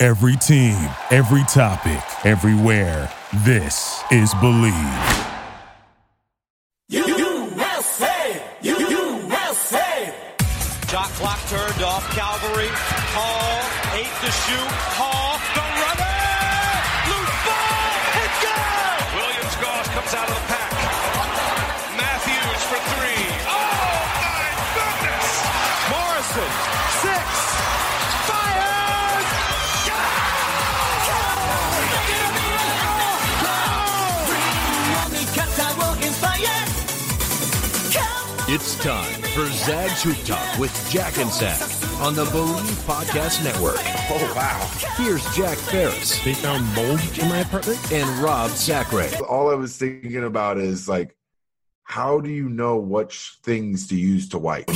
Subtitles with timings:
[0.00, 0.78] Every team,
[1.10, 3.10] every topic, everywhere.
[3.44, 5.26] This is Bleav.
[6.88, 8.40] USA!
[8.62, 10.14] USA!
[10.86, 12.08] Shot clock turned off.
[12.14, 12.68] Calvary.
[13.10, 13.98] Hall.
[13.98, 14.97] Eight to shoot.
[38.78, 41.60] It's time for Zag's Hoop Talk with Jack and Zag
[42.00, 43.74] on the Bleav Podcast Network.
[44.08, 44.70] Oh, wow.
[44.96, 47.90] Here's Jack Ferris They found mold in my apartment.
[47.90, 49.08] and Rob Sacre.
[49.28, 51.16] All I was thinking about is like,
[51.82, 54.70] how do you know which things to use to wipe?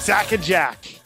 [0.00, 1.00] Zach and Jack.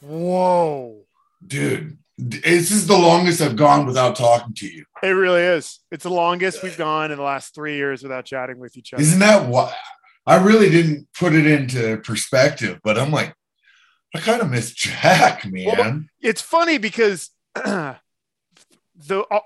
[0.00, 1.04] Whoa.
[1.46, 4.84] Dude, this is the longest I've gone without talking to you.
[5.02, 5.78] It really is.
[5.92, 9.00] It's the longest we've gone in the last three years without chatting with each other.
[9.00, 9.72] Isn't that what
[10.26, 13.34] I really didn't put it into perspective, but I'm like,
[14.14, 15.64] I kind of miss Jack, man.
[15.66, 17.96] Well, it's funny because the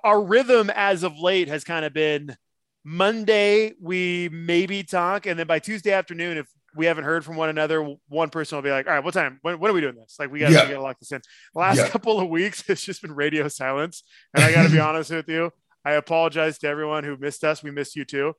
[0.03, 2.37] our rhythm as of late has kind of been
[2.85, 7.49] Monday we maybe talk, and then by Tuesday afternoon, if we haven't heard from one
[7.49, 9.39] another, one person will be like, "All right, what time?
[9.43, 10.17] When, when are we doing this?
[10.19, 10.65] Like, we got Yeah.
[10.65, 11.21] to lock this in."
[11.55, 11.89] The last Yeah.
[11.89, 14.03] couple of weeks, it's just been radio silence,
[14.35, 15.51] and I got to be honest with you.
[15.85, 17.63] I apologize to everyone who missed us.
[17.63, 18.35] We missed you too,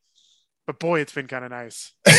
[0.65, 1.91] but boy, it's been kind of nice.
[2.05, 2.11] boy,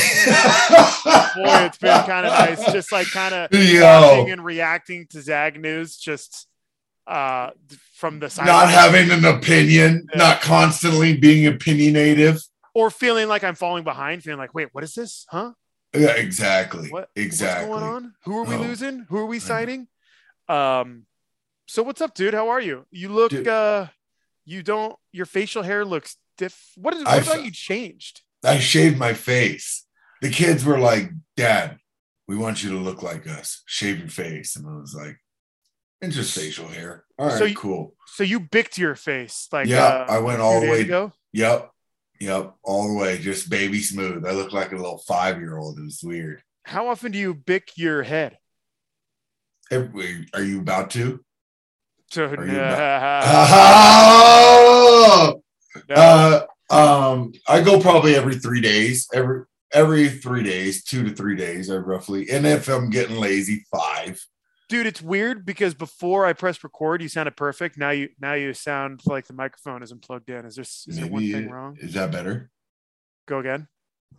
[1.66, 2.72] it's been kind of nice.
[2.72, 6.46] Just like kind of watching and reacting to Zag news, just
[7.06, 7.50] uh
[7.96, 10.18] from the side not having an opinion, Yeah.
[10.18, 12.42] not constantly being opinionative.
[12.74, 15.26] or feeling like I'm falling behind, feeling like, wait, what is this?
[15.30, 15.52] Huh?
[15.94, 16.88] Yeah, exactly.
[16.90, 17.68] What Exactly.
[17.68, 18.14] What's going on?
[18.24, 18.60] Who are we Oh.
[18.60, 19.06] losing?
[19.08, 19.88] Who are we I signing?
[20.48, 21.06] Um,
[21.66, 22.34] so what's up, dude?
[22.34, 22.86] How are you?
[22.90, 23.48] You look Dude.
[23.48, 23.86] uh
[24.44, 26.72] you don't your facial hair looks diff.
[26.76, 28.22] What is what I about you changed?
[28.44, 29.86] I shaved my face.
[30.20, 31.78] The kids were like, Dad,
[32.28, 33.62] we want you to look like us.
[33.66, 34.56] Shave your face.
[34.56, 35.16] And I was like,
[36.02, 37.04] and just facial hair.
[37.18, 37.94] All right, So you- cool.
[38.06, 41.12] So you bicked your face like Yeah, uh, I went all the way- ago.
[41.32, 41.70] Yep.
[42.20, 42.54] Yep.
[42.62, 43.18] All the way.
[43.18, 44.26] Just baby smooth.
[44.26, 45.78] I look like a little five year old.
[45.78, 46.42] It was weird.
[46.64, 48.38] How often do you bick your head?
[49.70, 51.20] Every, are you about to?
[52.10, 52.34] So no.
[55.90, 59.08] Uh, um, I go probably every three days.
[59.12, 62.30] Every every three days, two to three days, I roughly.
[62.30, 64.24] And if I'm getting lazy, five.
[64.74, 67.78] Dude, it's weird because before I pressed record, you sounded perfect.
[67.78, 70.44] Now you now you sound like the microphone isn't plugged in.
[70.44, 71.78] Is there is there one thing wrong?
[71.80, 72.50] Is that better?
[73.26, 73.68] Go again.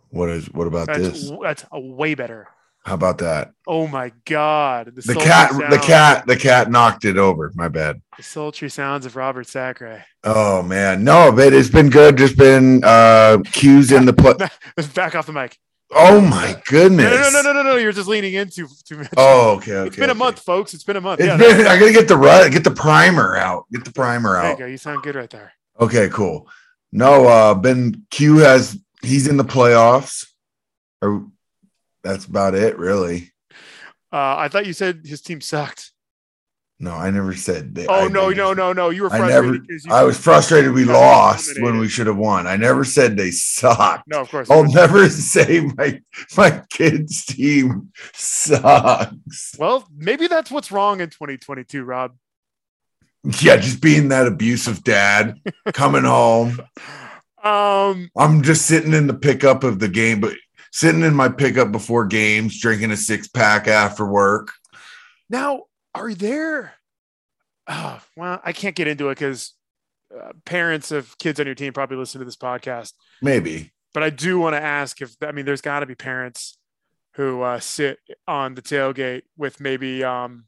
[0.08, 1.32] What is what about That's this?
[1.42, 2.48] that's a way better.
[2.86, 3.50] How about that?
[3.66, 7.52] Oh my god, The sultry cat the cat the cat knocked it over.
[7.54, 8.00] My bad.
[8.16, 10.04] the sultry sounds of Robert Sacre.
[10.24, 11.04] Oh man.
[11.04, 12.16] No, but it's been good.
[12.16, 14.34] Just been uh cues in the play.
[14.94, 15.58] Back off the mic.
[15.92, 17.04] Oh my goodness.
[17.04, 17.76] No, no, no, no, no, no.
[17.76, 19.08] You're just leaning into too much.
[19.16, 19.86] Oh, okay, okay.
[19.86, 20.74] it's been a month, folks.
[20.74, 21.20] It's been a month.
[21.20, 23.66] It's yeah, been, I gotta get the rut, get the primer out.
[23.72, 24.58] Get the primer out.
[24.58, 24.72] there you.
[24.72, 25.52] You sound good right there.
[25.80, 26.48] Okay, cool.
[26.92, 30.26] No, uh Ben Q has he's in the playoffs.
[31.02, 31.26] Or
[32.02, 33.32] that's about it, really.
[34.12, 35.92] Uh, I thought you said his team sucked.
[36.78, 37.86] No, I never said that.
[37.88, 38.90] Oh I, no, no, no, no.
[38.90, 39.44] You were I frustrated.
[39.52, 39.58] never.
[39.64, 40.72] 'cause you- I was frustrated.
[40.72, 42.46] We lost when we should have won.
[42.46, 44.06] I never said they sucked.
[44.08, 44.50] No, of course.
[44.50, 46.00] I'll never say my
[46.36, 49.54] my kids' team sucks.
[49.58, 52.14] Well, maybe that's what's wrong in 2022, Rob.
[53.40, 55.40] Yeah, just being that abusive dad,
[55.72, 56.60] coming home.
[57.44, 60.32] Um, I'm just sitting in the pickup of the game, but
[60.72, 64.50] sitting in my pickup before games, drinking a six pack after work.
[65.30, 65.62] now
[66.00, 66.74] are there?
[67.68, 69.52] Oh, well, I can't get into it because
[70.16, 72.92] uh, parents of kids on your team probably listen to this podcast.
[73.20, 73.72] Maybe.
[73.92, 76.58] but I do want to ask if I mean there's got to be parents
[77.14, 77.98] who uh, sit
[78.28, 80.44] on the tailgate with maybe um,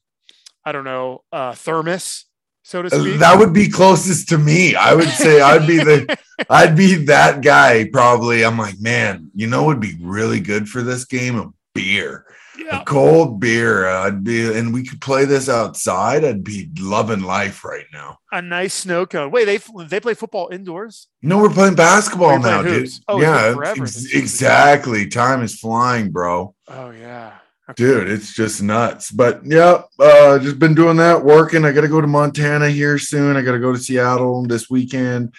[0.65, 2.27] I don't know uh, thermos
[2.69, 3.19] so to speak.
[3.21, 4.75] That would be closest to me.
[4.75, 6.19] I would say I'd be the
[6.51, 8.45] I'd be that guy probably.
[8.45, 12.27] I'm like, man, you know, would be really good for this game a beer,
[12.59, 12.83] yeah.
[12.83, 13.87] a cold beer.
[13.87, 16.25] I'd be, and we could play this outside.
[16.25, 18.19] I'd be loving life right now.
[18.33, 19.31] a nice snow cone.
[19.31, 21.09] Wait, they they play football indoors.
[21.23, 22.93] No, we're playing basketball We're now, playing dude.
[23.09, 25.07] Oh, yeah, ex- exactly.
[25.09, 26.55] Time is flying, bro.
[26.69, 27.33] Oh yeah,
[27.77, 29.11] Dude, it's just nuts.
[29.11, 31.65] But yeah, uh, just been doing that, working.
[31.65, 33.37] I got to go to Montana here soon.
[33.37, 35.35] I got to go to Seattle this weekend.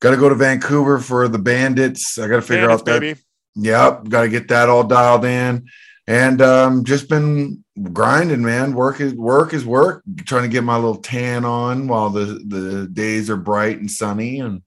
[0.00, 2.18] Got to go to Vancouver for the Bandits.
[2.18, 3.00] I got to figure Bandits, out that.
[3.00, 3.20] baby.
[3.56, 5.66] Yep, got to get that all dialed in.
[6.06, 8.74] And um, just been grinding, man.
[8.74, 10.02] Work is work is work.
[10.26, 14.40] Trying to get my little tan on while the the days are bright and sunny,
[14.40, 14.62] and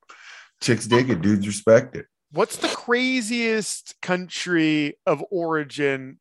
[0.62, 2.06] chicks dig it, dudes respect it.
[2.32, 6.20] What's the craziest country of origin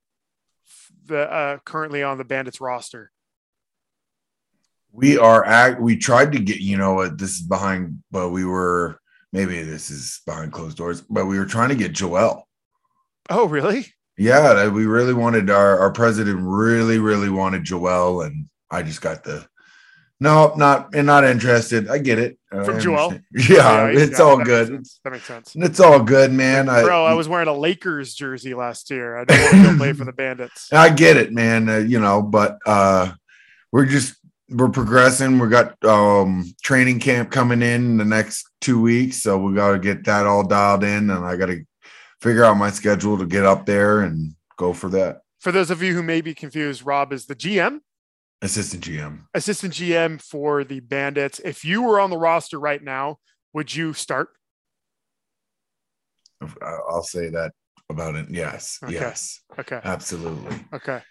[1.06, 3.10] the uh, currently on the Bandits roster?
[4.96, 8.44] we are act we tried to get you know what this is behind but we
[8.44, 9.00] were
[9.32, 12.46] maybe this is behind closed doors but we were trying to get joel
[13.30, 13.86] Oh, really?
[14.16, 19.24] Yeah we really wanted our our president really really wanted joel and i just got
[19.24, 19.46] the
[20.20, 23.12] no not and not interested i get it From Joel?
[23.32, 25.00] yeah, yeah, it's yeah, all that good sense.
[25.02, 25.52] That makes sense.
[25.56, 29.16] it's all good man I, Bro, I was wearing a Lakers jersey last year.
[29.16, 30.72] I didn't want to play for the Bandits.
[30.72, 31.68] I get it, man.
[31.68, 33.12] Uh, you know, but uh
[33.74, 34.14] we're just
[34.50, 35.38] we're progressing.
[35.38, 39.72] We got um training camp coming in, in the next two weeks, so we got
[39.72, 41.64] to get that all dialed in, and I got to
[42.24, 45.20] figure out my schedule to get up there and go for that.
[45.40, 47.80] For those of you who may be confused, Rob is the GM,
[48.40, 49.20] Assistant GM.
[49.34, 51.38] assistant GM for the Bandits.
[51.44, 53.18] If you were on the roster right now,
[53.52, 54.30] would you start?
[56.62, 57.52] I'll say that
[57.90, 58.26] about it.
[58.30, 58.94] Yes, Okay.
[58.94, 59.80] yes, Okay.
[59.84, 60.56] absolutely.
[60.72, 61.02] Okay.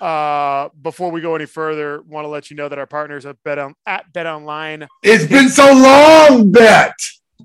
[0.00, 3.36] Uh, before we go any further, want to let you know that our partners at
[3.44, 6.94] Bet on at Bet Online, It's been so long, bet.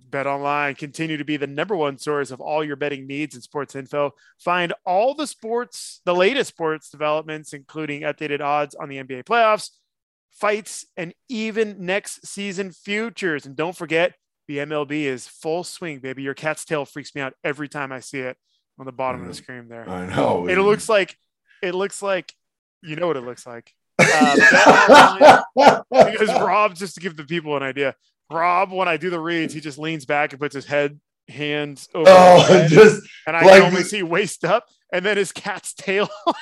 [0.09, 3.44] Bet Online continue to be the number one source of all your betting needs and
[3.44, 4.13] sports info.
[4.39, 9.71] Find all the sports, the latest sports developments, including updated odds on the NBA playoffs,
[10.31, 13.45] fights, and even next season futures.
[13.45, 14.13] And don't forget,
[14.47, 16.24] the MLB is full swing, baby.
[16.24, 18.38] Your cat's tail freaks me out every time I see it
[18.77, 19.89] on the bottom of the screen there.
[19.89, 20.47] I know.
[20.47, 21.18] It looks like
[21.62, 22.33] it looks like
[22.81, 23.74] you know what it looks like.
[25.57, 27.95] Uh, because Rob, just to give the people an idea,
[28.31, 31.88] Rob, when I do the reads, he just leans back and puts his head hands
[31.95, 35.31] over, oh, head, just and I like- can only see waist up, and then his
[35.31, 36.07] cat's tail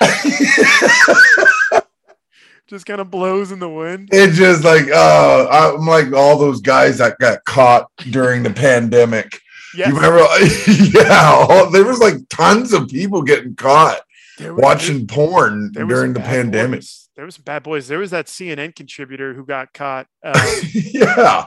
[2.66, 4.08] just kind of blows in the wind.
[4.12, 9.38] It just like uh I'm like all those guys that got caught during the pandemic.
[9.76, 10.18] Yes, You remember?
[10.98, 14.00] yeah, all, there was like tons of people getting caught
[14.40, 16.80] was- watching porn there during the pandemic.
[16.80, 17.08] boys.
[17.16, 17.86] There was some bad boys.
[17.86, 20.08] There was that CNN contributor who got caught.
[20.24, 21.46] Uh, yeah,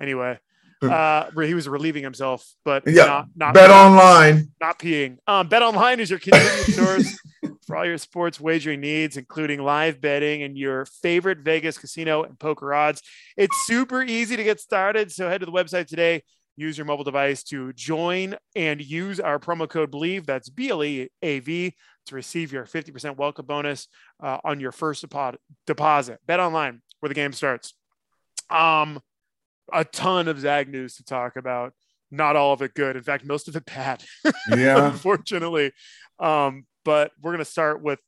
[0.00, 0.38] anyway,
[0.82, 4.52] uh, he was relieving himself, but Yeah, not not bet online.
[4.60, 5.18] not peeing.
[5.26, 7.18] Um, Bet Online is your convenient source
[7.66, 12.38] for all your sports wagering needs, including live betting and your favorite Vegas casino and
[12.38, 13.02] poker odds.
[13.36, 15.10] It's super easy to get started.
[15.12, 16.22] So head to the website today.
[16.56, 20.26] Use your mobile device to join and use our promo code Bleav.
[20.26, 21.74] That's B L E A V
[22.06, 23.86] to receive your 50% welcome bonus
[24.22, 25.36] uh, on your first depo-
[25.66, 26.18] deposit.
[26.26, 27.74] Bet Online, where the game starts.
[28.50, 29.00] Um,
[29.72, 31.72] a ton of Zag news to talk about.
[32.10, 32.96] Not all of it good.
[32.96, 34.02] In fact, most of it bad.
[34.56, 35.72] Yeah, unfortunately.
[36.18, 38.00] Um, but we're going to start with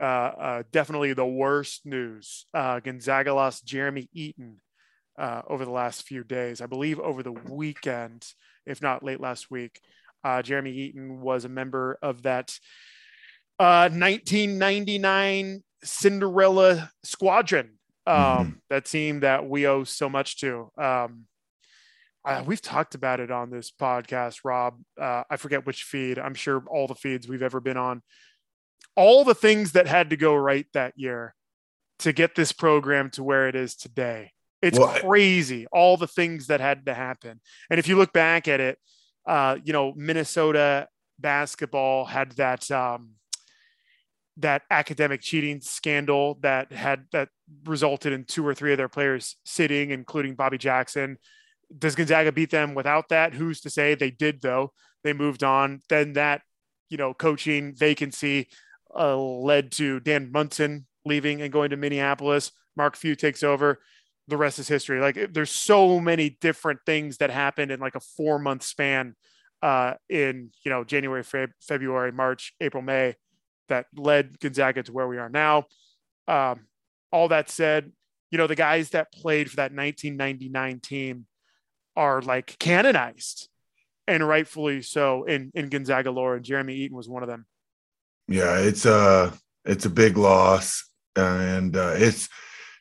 [0.00, 2.46] uh, uh, definitely the worst news.
[2.54, 4.58] Uh, Gonzaga lost Jeremy Eaton
[5.18, 6.60] uh, over the last few days.
[6.60, 8.26] I believe over the weekend,
[8.64, 9.80] if not late last week.
[10.24, 12.56] Uh, Jeremy Eaton was a member of that
[13.58, 18.60] uh, 1999 Cinderella squadron, um, Mhm.
[18.70, 20.70] that team that we owe so much to.
[20.76, 21.26] Um,
[22.24, 24.80] uh, we've talked about it on this podcast, Rob.
[25.00, 26.18] Uh, I forget which feed.
[26.18, 28.02] I'm sure all the feeds we've ever been on.
[28.96, 31.34] All the things that had to go right that year
[32.00, 34.32] to get this program to where it is today.
[34.60, 35.66] It's Well, crazy.
[35.72, 37.40] All the things that had to happen.
[37.70, 38.78] And if you look back at it,
[39.26, 43.14] uh, you know, Minnesota basketball had that um,
[44.38, 47.28] that academic cheating scandal that had that
[47.64, 51.18] resulted in two or three of their players sitting, including Bobby Jackson.
[51.76, 53.34] Does Gonzaga beat them without that?
[53.34, 53.94] Who's to say?
[53.94, 54.72] They did though.
[55.04, 55.82] They moved on.
[55.88, 56.42] Then that
[56.88, 58.48] you know coaching vacancy
[58.94, 62.52] uh, led to Dan Monson leaving and going to Minneapolis.
[62.76, 63.80] Mark Few takes over.
[64.28, 65.00] The rest is history.
[65.00, 69.14] Like there's so many different things that happened in like a four month span
[69.60, 73.14] uh, in you know January, Feb- February, March, April, May
[73.72, 75.64] that led Gonzaga to where we are now.
[76.28, 76.66] Um,
[77.10, 77.90] all that said,
[78.30, 81.26] you know, the guys that played for that 1999 team
[81.96, 83.48] are like canonized
[84.06, 86.36] and rightfully so in, in Gonzaga lore.
[86.36, 87.46] And Jeremy Eaton was one of them.
[88.28, 89.32] Yeah, it's a
[89.64, 92.28] it's a big loss, and uh, it's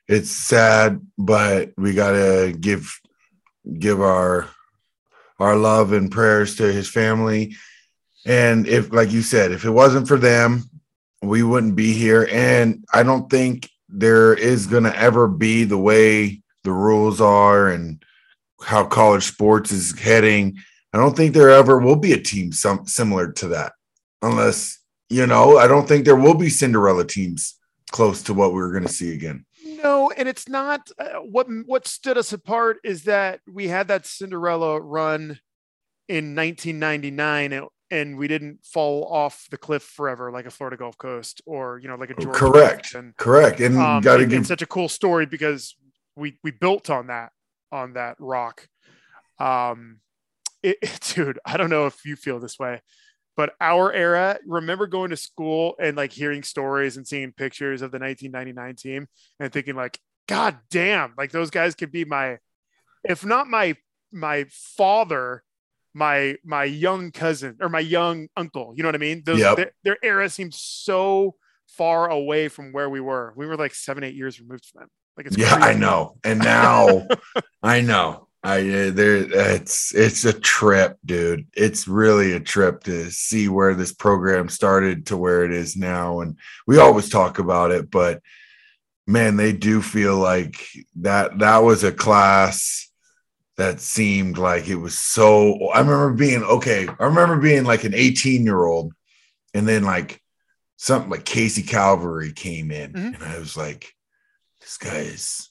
[0.08, 2.94] it's sad, but we gotta give
[3.78, 4.50] give our
[5.40, 7.56] our love and prayers to his family.
[8.26, 10.70] And if, like you said, if it wasn't for them,
[11.22, 12.28] we wouldn't be here.
[12.32, 17.70] And I don't think there is going to ever be the way the rules are
[17.70, 18.04] and
[18.64, 20.58] how college sports is heading.
[20.94, 23.74] I don't think there ever will be a team some similar to that,
[24.22, 25.58] unless you know.
[25.58, 27.58] I don't think there will be Cinderella teams
[27.92, 29.46] close to what we we're going to see again.
[29.66, 34.06] No, and it's not uh, what what stood us apart is that we had that
[34.06, 35.40] Cinderella run
[36.08, 41.42] in 1999 and, we didn't fall off the cliff forever like a Florida Gulf Coast
[41.46, 42.40] or you know like a Georgia.
[42.40, 42.96] Correct.
[42.96, 43.60] And, Correct.
[43.60, 45.76] And um, got to it- give it's such a cool story because
[46.16, 47.32] we we built on that
[47.72, 48.68] on that rock.
[49.40, 50.00] Um,
[50.64, 50.78] it,
[51.16, 52.82] dude, I don't know if you feel this way,
[53.36, 54.38] but our era.
[54.46, 59.08] Remember going to school and like hearing stories and seeing pictures of the 1999 team
[59.40, 62.38] and thinking like, God damn, like those guys could be my,
[63.04, 63.76] if not my
[64.12, 65.44] my father,
[65.94, 68.74] my my young cousin or my young uncle.
[68.76, 69.24] You know what I mean?
[69.26, 69.58] Those Yep.
[69.58, 71.36] their, their era seems so
[71.68, 73.34] far away from where we were.
[73.36, 74.90] We were like seven, eight years removed from them.
[75.18, 76.18] Like it's yeah, I know.
[76.24, 77.08] And now
[77.64, 78.28] I know.
[78.44, 81.46] I uh, there it's it's a trip, dude.
[81.54, 86.22] It's really a trip to see where this program started to where it is now.
[86.22, 88.22] And we always talk about it, but
[89.06, 92.90] man, they do feel like that that was a class
[93.62, 96.88] that seemed like it was so I remember being okay.
[97.00, 98.92] I remember being like an 18 year old,
[99.54, 100.20] and then like
[100.78, 103.14] something like Casey Calvary came in, Mhm.
[103.16, 103.94] and I was like,
[104.62, 105.50] this guy is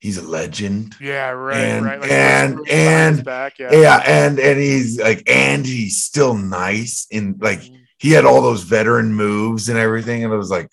[0.00, 0.96] he's a legend.
[1.00, 2.02] Yeah, right, And- right.
[2.10, 3.72] and- Westbrook and- back, yeah.
[3.72, 7.60] Yeah, and and he's like, and he's still nice, and like
[7.98, 10.70] he had all those veteran moves and everything, and I was like,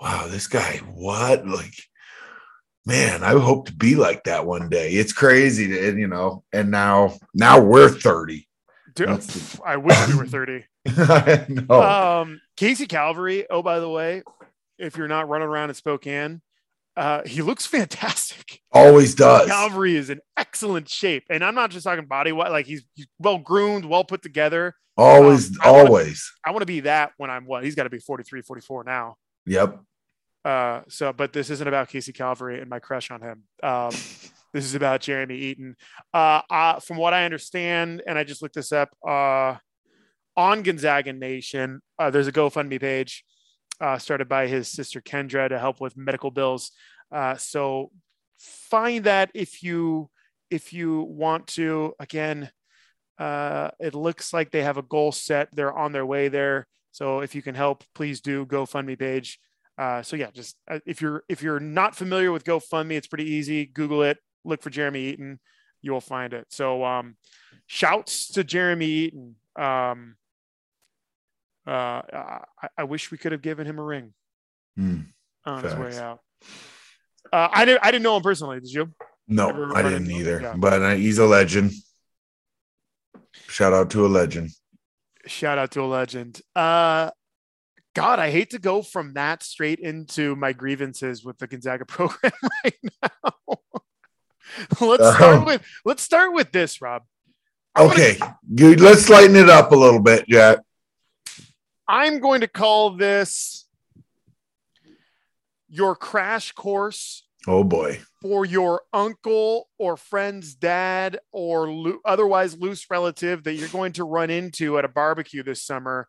[0.00, 1.46] wow, this guy, what?
[1.46, 1.74] Like,
[2.86, 4.92] man, I hope to be like that one day.
[4.92, 6.44] It's crazy, to, you know.
[6.52, 8.48] And now, now we're thirty.
[8.94, 9.08] Dude,
[9.64, 10.64] I wish we were 30.
[10.86, 11.80] I know.
[11.82, 13.46] Um, Casey Calvary.
[13.48, 14.22] Oh, by the way,
[14.78, 16.42] if you're not running around in Spokane,
[16.96, 18.60] uh, he looks fantastic.
[18.70, 19.48] Always does.
[19.48, 22.32] Calvary is in excellent shape, and I'm not just talking body.
[22.32, 24.74] Like he's, he's well groomed, well put together.
[24.96, 26.32] Always, Um, I wanna- always.
[26.44, 27.64] I want to be that when I'm what?
[27.64, 29.16] He's got to be 43, 44 now.
[29.46, 29.80] Yep.
[30.44, 33.44] Uh, so, but this isn't about Casey Calvary and my crush on him.
[33.62, 33.90] Um,
[34.52, 35.76] this is about Jeremy Eaton.
[36.12, 39.56] Uh, uh, from what I understand, and I just looked this up uh,
[40.36, 43.24] on Gonzaga Nation, uh, there's a GoFundMe page
[43.80, 46.72] uh, started by his sister Kendra to help with medical bills.
[47.10, 47.90] Uh, so,
[48.38, 50.10] find that if you
[50.52, 51.94] if you want to.
[51.98, 52.50] Again,
[53.18, 55.48] uh, it looks like they have a goal set.
[55.52, 56.66] They're on their way there.
[56.92, 59.40] So if you can help, please do GoFundMe page.
[59.78, 63.30] Uh, so yeah, just uh, if you're if you're not familiar with GoFundMe, it's pretty
[63.30, 63.64] easy.
[63.66, 65.40] Google it, look for Jeremy Eaton,
[65.80, 66.46] you will find it.
[66.50, 67.16] So um,
[67.66, 69.36] shouts to Jeremy Eaton.
[69.56, 70.16] Um,
[71.66, 72.40] uh, I,
[72.78, 74.12] I wish we could have given him a ring
[74.76, 75.00] Hmm.
[75.46, 76.20] on his way out.
[77.32, 78.60] Uh, I didn't I didn't know him personally.
[78.60, 78.92] Did you?
[79.28, 80.16] No, Never I didn't him?
[80.20, 80.54] either.
[80.56, 81.72] But uh, he's a legend.
[83.48, 84.50] Shout out to a legend.
[85.26, 86.40] Shout out to a legend.
[86.56, 87.10] Uh,
[87.94, 92.32] God, I hate to go from that straight into my grievances with the Gonzaga program
[92.64, 93.32] right now.
[94.80, 95.44] let's start uh-huh.
[95.46, 97.02] with let's start with this, Rob.
[97.74, 98.18] I'm gonna- Okay,
[98.54, 98.80] good.
[98.80, 100.58] Let's lighten it up a little bit, Jack.
[101.88, 103.66] I'm going to call this
[105.68, 108.00] your crash course Oh boy.
[108.20, 114.04] for your uncle or friend's dad or lo- otherwise loose relative that you're going to
[114.04, 116.08] run into at a barbecue this summer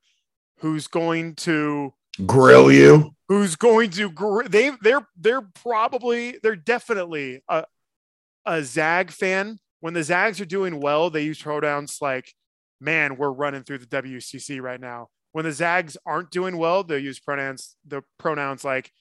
[0.64, 1.94] who's going to
[2.26, 3.12] Grill you.
[3.28, 7.66] who's going to gr- they they're they're probably they're definitely a
[8.46, 9.60] a Zag fan.
[9.82, 12.34] When the Zags are doing well, they use pronouns like
[12.80, 17.00] "man, we're running through the WCC right now." When the Zags aren't doing well, they'll
[17.00, 18.92] use pronouns the pronouns like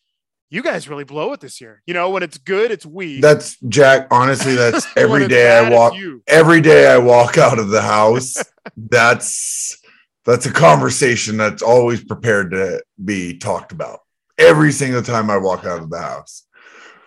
[0.51, 3.21] "you guys really blow it this year." You know, when it's good, it's we.
[3.21, 4.09] That's Jack.
[4.11, 5.95] Honestly, that's every day I walk.
[5.95, 6.23] you.
[6.27, 8.35] Every day I walk out of the house.
[8.77, 9.77] that's
[10.25, 14.01] that's a conversation that's always prepared to be talked about.
[14.39, 16.47] Every single time I walk out of the house.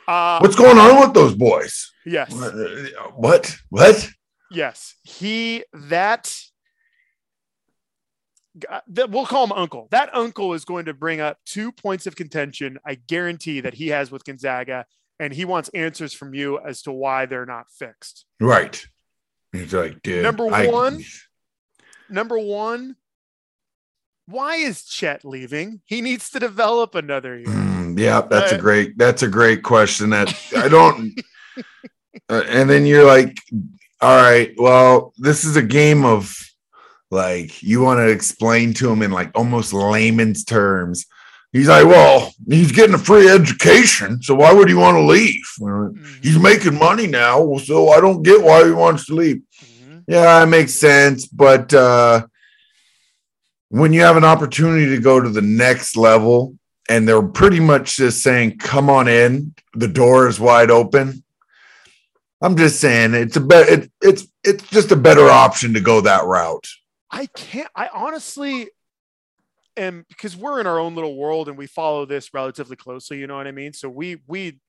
[0.07, 1.91] Uh, What's going on with those boys?
[2.05, 2.31] yes.
[3.15, 3.55] What?
[3.69, 4.09] What?
[4.51, 6.31] Yes, he that.
[8.69, 9.87] uh, that we'll call him uncle.
[9.91, 12.77] That uncle is going to bring up two points of contention.
[12.85, 14.85] I guarantee that he has with Gonzaga,
[15.19, 18.25] and he wants answers from you as to why they're not fixed.
[18.39, 18.85] Right.
[19.51, 20.21] He's like, dude.
[20.23, 21.03] Number I- one?
[22.07, 22.95] Number one,
[24.27, 25.81] why is Chet leaving?
[25.85, 27.47] He needs to develop another year.
[27.47, 28.97] Mm, yeah, that's a Uh, great.
[28.97, 30.09] That's a great question.
[30.11, 31.13] That I don't.
[32.29, 33.37] uh, and then you're like,
[34.01, 36.35] all right, well, this is a game of
[37.11, 41.05] like you want to explain to him in like almost layman's terms.
[41.53, 45.45] He's like, well, he's getting a free education, so why would he want to leave?
[45.61, 49.37] Mhm, He's making money now, so I don't get why he wants to leave.
[49.63, 50.03] mhm.
[50.07, 51.25] Yeah, it makes sense.
[51.27, 52.25] But uh,
[53.75, 57.97] when you have an opportunity to go to the next level and they're pretty much
[57.97, 61.23] just saying, come on in, the door is wide open.
[62.41, 65.99] I'm just saying it's a better it, it's it's just a better option to go
[66.01, 66.67] that route.
[67.11, 67.69] I can't.
[67.75, 68.69] I honestly
[69.75, 73.17] am because we're in our own little world and we follow this relatively closely.
[73.17, 73.73] You know what I mean?
[73.73, 74.59] So we we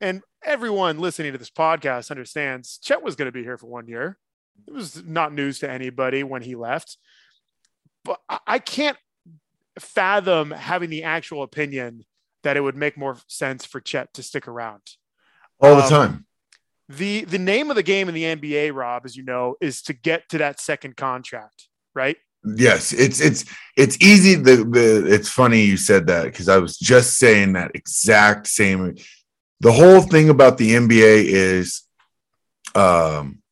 [0.00, 3.86] and everyone listening to this podcast understands Chet was going to be here for one
[3.86, 4.18] year.
[4.66, 6.96] It was not news to anybody when he left,
[8.08, 8.96] but I, can't
[9.78, 12.04] fathom having the actual opinion
[12.42, 14.82] that it would make more sense for Chet to stick around.
[15.60, 16.26] All the Um, time.
[16.88, 19.92] The the name of the game in the NBA, Rob, as you know, is to
[19.92, 22.16] get to that second contract, right?
[22.56, 23.44] Yes, it's it's
[23.76, 24.36] it's easy.
[24.36, 28.96] The, the it's funny you said that because I was just saying that exact same.
[29.60, 31.82] The whole thing about the NBA is,
[32.74, 33.42] um,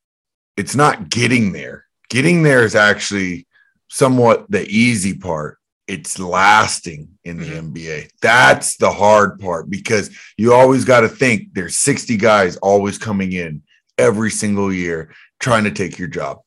[0.56, 1.84] it's not getting there.
[2.08, 3.45] Getting there is actually
[3.88, 5.58] somewhat the easy part.
[5.86, 7.72] It's lasting in the mm-hmm.
[7.72, 8.10] NBA.
[8.20, 13.32] That's the hard part because you always got to think there's 60 guys always coming
[13.32, 13.62] in
[13.96, 16.40] every single year trying to take your job.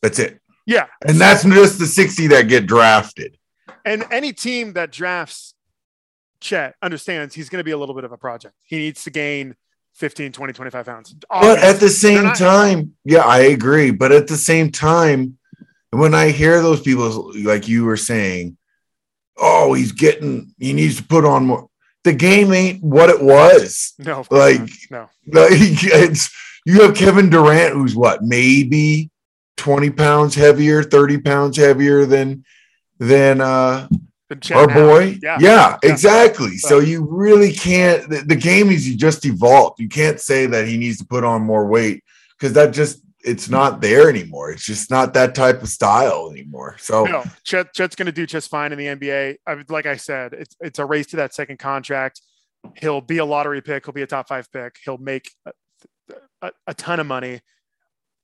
[0.00, 0.40] That's it.
[0.66, 0.86] Yeah.
[1.06, 3.36] And that's just the 60 that get drafted.
[3.84, 5.54] And any team that drafts
[6.40, 8.54] Chet understands he's going to be a little bit of a project.
[8.64, 9.56] He needs to gain
[9.94, 11.14] 15, 20, 25 pounds.
[11.28, 13.90] But at the same not- time, yeah, I agree.
[13.90, 15.37] But at the same time,
[15.90, 18.56] when I hear those people, like you were saying,
[19.36, 21.68] oh, he's getting, he needs to put on more.
[22.04, 23.94] The game ain't what it was.
[23.98, 24.60] no, like-
[24.90, 25.08] no.
[25.26, 26.30] Like it's
[26.64, 29.10] you have Kevin Durant, who's what, maybe
[29.56, 32.44] 20 pounds heavier, 30 pounds heavier than
[32.98, 33.88] than uh
[34.54, 35.18] our boy.
[35.22, 35.38] Yeah.
[35.40, 36.56] Yeah, exactly.
[36.58, 38.08] So So- you really can't.
[38.08, 39.80] The, the game is you just evolved.
[39.80, 42.04] You can't say that he needs to put on more weight
[42.38, 44.50] because that just it's not there anymore.
[44.50, 46.76] It's just not that type of style anymore.
[46.78, 49.36] So No, Chet, Chet's going to do just fine in the NBA.
[49.46, 52.20] I, would- like I said, it's it's a race to that second contract.
[52.76, 53.86] He'll be a lottery pick.
[53.86, 54.78] He'll be a top five pick.
[54.84, 55.52] He'll make a,
[56.42, 57.40] a, a ton of money.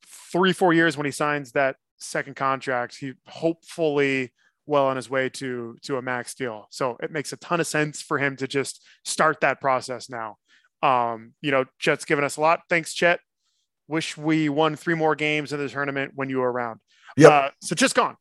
[0.07, 4.33] Three, four years when he signs that second contract, he hopefully
[4.67, 6.67] well on his way to to a max deal.
[6.71, 10.37] So it makes a ton of sense for him to just start that process now.
[10.83, 12.63] Um, you know, Chet's given us a lot.
[12.69, 13.21] Thanks, Chet.
[13.89, 16.81] Wish we won three more games in the tournament when you were around.
[17.17, 17.33] Yep.
[17.33, 18.17] Uh, so just gone.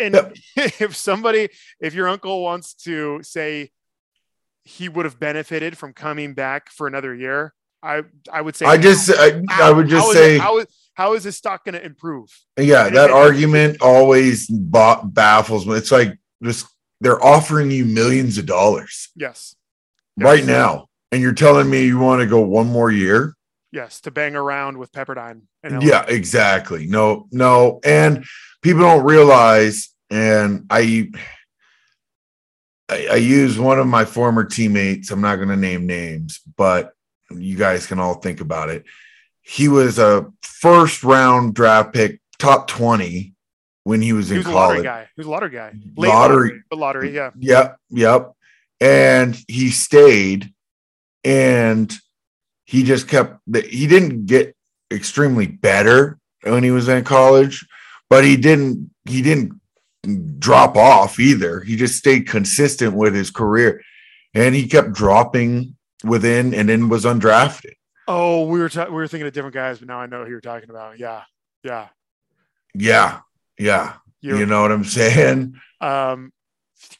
[0.00, 0.34] And Yep.
[0.80, 1.48] if somebody,
[1.80, 3.70] if your uncle wants to say
[4.64, 8.02] he would have benefited from coming back for another year, I
[8.32, 10.66] I would say I just I, I would just how is say it- how is
[10.94, 12.28] how is his stock going to improve?
[12.58, 15.74] yeah, that argument always ba- baffles me.
[15.74, 16.66] It's like just
[17.02, 19.54] they're offering you millions of dollars Yes,
[20.16, 23.35] right now, and you're telling me you want to go one more year.
[23.76, 25.42] Yes, to bang around with Pepperdine.
[25.62, 26.86] And Yeah, exactly.
[26.86, 27.78] No, no.
[27.84, 28.24] And
[28.62, 31.10] people don't realize, and I,
[32.88, 35.10] I, I use one of my former teammates.
[35.10, 36.92] I'm not going to name names, but
[37.30, 38.84] you guys can all think about it.
[39.42, 43.34] He was a first round draft pick, top 20
[43.84, 44.84] when he was he in was a lottery college.
[44.84, 45.00] guy.
[45.14, 45.72] He was a lottery guy.
[45.96, 46.36] Late Lottery.
[46.48, 47.14] lottery, but lottery.
[47.14, 48.32] Yeah, Yep, yep.
[48.80, 50.52] And he stayed,
[51.24, 51.92] and
[52.66, 53.38] he just kept.
[53.66, 54.54] He didn't get
[54.92, 57.66] extremely better when he was in college,
[58.10, 58.90] but he didn't.
[59.06, 59.58] He didn't
[60.38, 61.60] drop off either.
[61.60, 63.82] He just stayed consistent with his career,
[64.34, 65.74] and he kept dropping
[66.04, 67.72] within, and then was undrafted.
[68.08, 70.30] Oh, we were ta- we were thinking of different guys, but now I know who
[70.30, 70.98] you're talking about.
[70.98, 71.22] Yeah,
[71.64, 71.88] yeah.
[72.74, 73.20] Yeah,
[73.58, 73.94] yeah.
[74.20, 75.54] You're, You know what I'm saying?
[75.80, 76.32] um,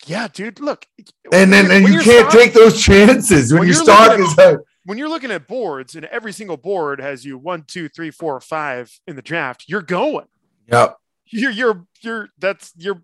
[0.06, 0.58] yeah, dude.
[0.60, 0.86] Look,
[1.32, 4.38] And then, and you can't take those chances when, when your stock is.
[4.38, 8.10] at- when you're looking at boards, and every single board has you one, two, three,
[8.10, 9.64] four, five in the draft.
[9.68, 10.26] You're going.
[10.72, 10.96] Yep.
[11.26, 13.02] You're you're you're that's you're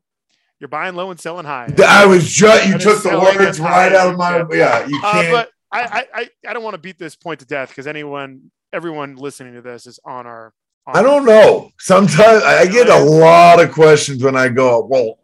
[0.61, 1.69] you're buying low and selling high.
[1.87, 4.87] I was just you That took the words right out of my yeah.
[4.87, 5.33] You Uh, can't.
[5.33, 8.51] but I, I I I don't want to beat this point to death because anyone
[8.73, 10.55] everyone listening to this is on our.
[10.87, 11.71] I don't know.
[11.79, 14.85] Sometimes I get a lot of questions when I go.
[14.85, 15.19] Well,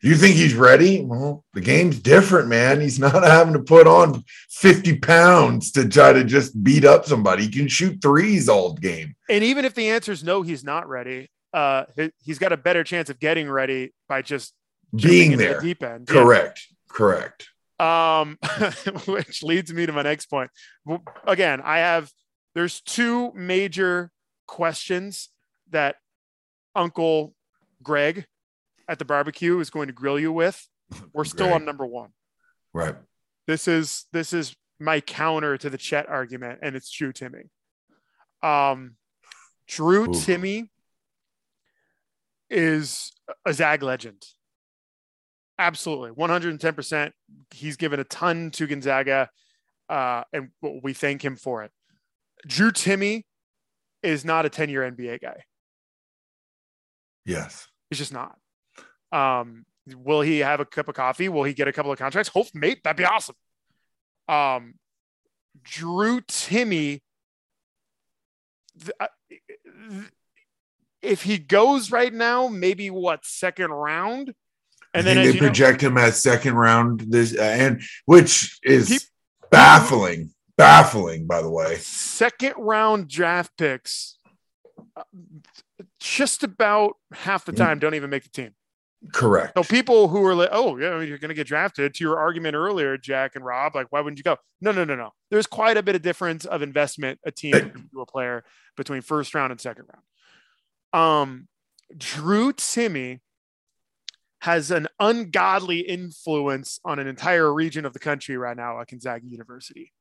[0.00, 1.02] You think he's ready?
[1.04, 2.80] Well, the game's different, man.
[2.80, 7.44] He's not having to put on 50 pounds to try to just beat up somebody.
[7.44, 9.16] He can shoot threes all game.
[9.28, 11.28] And even if the answer is no, he's not ready.
[11.52, 14.54] Uh, he- he's got a better chance of getting ready by just
[14.94, 15.60] Being into the there.
[15.60, 16.08] deep end.
[16.08, 16.14] Yeah.
[16.22, 16.60] Correct.
[16.88, 17.48] Correct.
[17.80, 18.38] Um,
[19.06, 20.50] which leads me to my next point.
[21.26, 22.10] Again, I have
[22.54, 24.10] there's two major
[24.46, 25.28] questions
[25.70, 25.96] that
[26.74, 27.34] Uncle
[27.82, 28.26] Greg
[28.88, 30.66] at the barbecue is going to grill you with.
[31.12, 31.60] We're still Greg.
[31.60, 32.10] on number one.
[32.72, 32.96] Right.
[33.46, 37.48] This is this is my counter to the Chet argument, and it's Drew Timme.
[38.42, 38.96] Um,
[39.66, 40.08] Drew Ooh.
[40.08, 40.68] Timme
[42.50, 43.12] is
[43.44, 44.24] a Zag legend.
[45.58, 47.10] Absolutely, 110%.
[47.52, 49.28] He's given a ton to Gonzaga,
[49.88, 50.50] uh, and
[50.82, 51.72] we thank him for it.
[52.46, 53.24] Drew Timme
[54.02, 55.42] is not a 10 year NBA guy.
[57.24, 57.66] Yes.
[57.90, 58.36] He's just not.
[59.12, 61.28] Um, will he have a cup of coffee?
[61.28, 62.28] Will he get a couple of contracts?
[62.28, 63.36] Hope, mate, that'd be awesome.
[64.28, 64.74] Um,
[65.62, 67.00] Drew Timme,
[68.78, 70.10] th- uh, th-
[71.00, 74.34] if he goes right now, maybe what second round,
[74.92, 78.58] and I then they you know, project him as second round this uh, and which
[78.62, 79.08] is
[79.50, 80.32] baffling.
[80.56, 81.76] Baffling, by the way.
[81.76, 84.18] second round draft picks,
[84.96, 85.04] uh,
[86.00, 88.54] just about half the time don't even make the team.
[89.12, 89.52] Correct.
[89.56, 91.94] So people who are like, oh, yeah, you're going to get drafted.
[91.94, 94.36] To your argument earlier, Jack and Rob, like, why wouldn't you go?
[94.60, 95.10] No, no, no, no.
[95.30, 97.52] There's quite a bit of difference of investment a team
[97.92, 98.44] to a player
[98.76, 101.04] between first round and second round.
[101.04, 101.48] Um,
[101.96, 103.20] Drew Timme
[104.40, 109.26] has an ungodly influence on an entire region of the country right now at Gonzaga
[109.26, 109.92] University.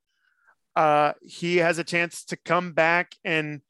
[0.76, 3.62] Uh, he has a chance to come back and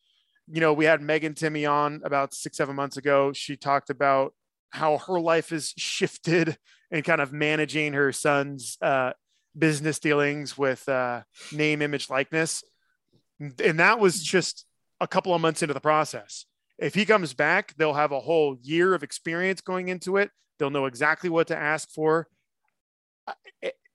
[0.50, 3.34] you know, we had Megan Timme on about six, seven months ago.
[3.34, 4.34] She talked about
[4.69, 6.58] how her life has shifted
[6.91, 9.12] and kind of managing her son's uh,
[9.58, 12.63] business dealings with uh, name, image, likeness.
[13.39, 14.65] And that was just
[14.99, 16.45] a couple of months into the process.
[16.77, 20.32] If he comes back, they'll have a whole year of experience going into it.
[20.60, 22.27] They'll know exactly what to ask for.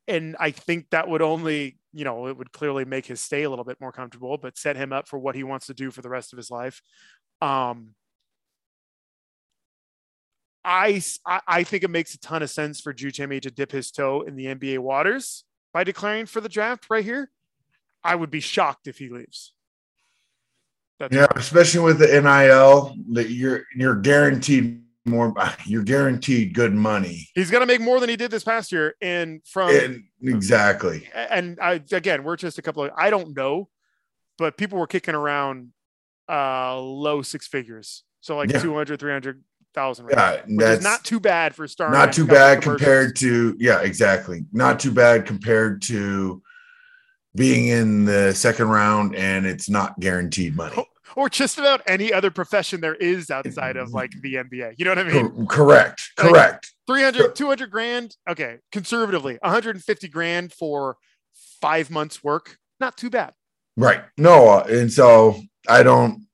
[0.09, 3.51] And I think that would only, you know, it would clearly make his stay a
[3.51, 6.03] little bit more comfortable, but set him up for what he wants to do for
[6.03, 6.83] the rest of his life.
[7.41, 7.95] Um,
[10.65, 11.03] I,
[11.47, 14.37] I- think it makes a ton of sense for Timme to dip his toe in
[14.37, 17.31] the NBA waters by declaring for the draft right here.
[18.05, 19.55] I would be shocked if he leaves.
[20.99, 25.35] That's Yeah, especially with the NIL, that you're you're guaranteed more.
[25.67, 27.29] You're guaranteed good money.
[27.35, 28.95] he's going to make more than he did this past year.
[29.03, 31.09] And from And exactly.
[31.13, 33.69] and I again, we're just a couple of I don't know,
[34.39, 35.73] but people were kicking around
[36.29, 38.05] uh low six figures.
[38.21, 38.61] So like Yeah.
[38.61, 39.43] 200, 300,000
[39.77, 41.99] right Yeah, now, which that's is not too bad for starting.
[41.99, 44.45] not too bad compared to yeah, exactly.
[44.53, 46.43] Not too bad compared to
[47.35, 50.77] being in the second round and it's not guaranteed money.
[51.17, 54.75] or just about any other profession there is outside of like the NBA.
[54.79, 55.47] You know what I mean?
[55.47, 56.03] Correct.
[56.19, 56.73] Like- Correct.
[56.87, 58.17] 300, 200 grand.
[58.29, 58.59] Okay.
[58.73, 60.97] Conservatively, 150 grand for
[61.61, 62.57] five months work.
[62.81, 63.33] Not too bad.
[63.77, 64.03] Right.
[64.19, 66.27] No, uh, and so I don't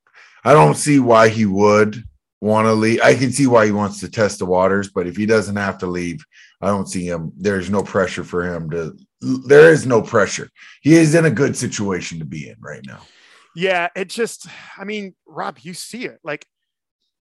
[0.44, 2.02] I don't see why he would
[2.40, 3.00] want to leave.
[3.02, 5.78] I can see why he wants to test the waters, but if he doesn't have
[5.78, 6.24] to leave,
[6.60, 7.32] I don't see him.
[7.36, 10.48] There's no pressure for him to there is no pressure.
[10.80, 13.00] He is in a good situation to be in right now.
[13.56, 14.46] Yeah, it just,
[14.76, 16.20] I mean, Rob, you see it.
[16.22, 16.46] Like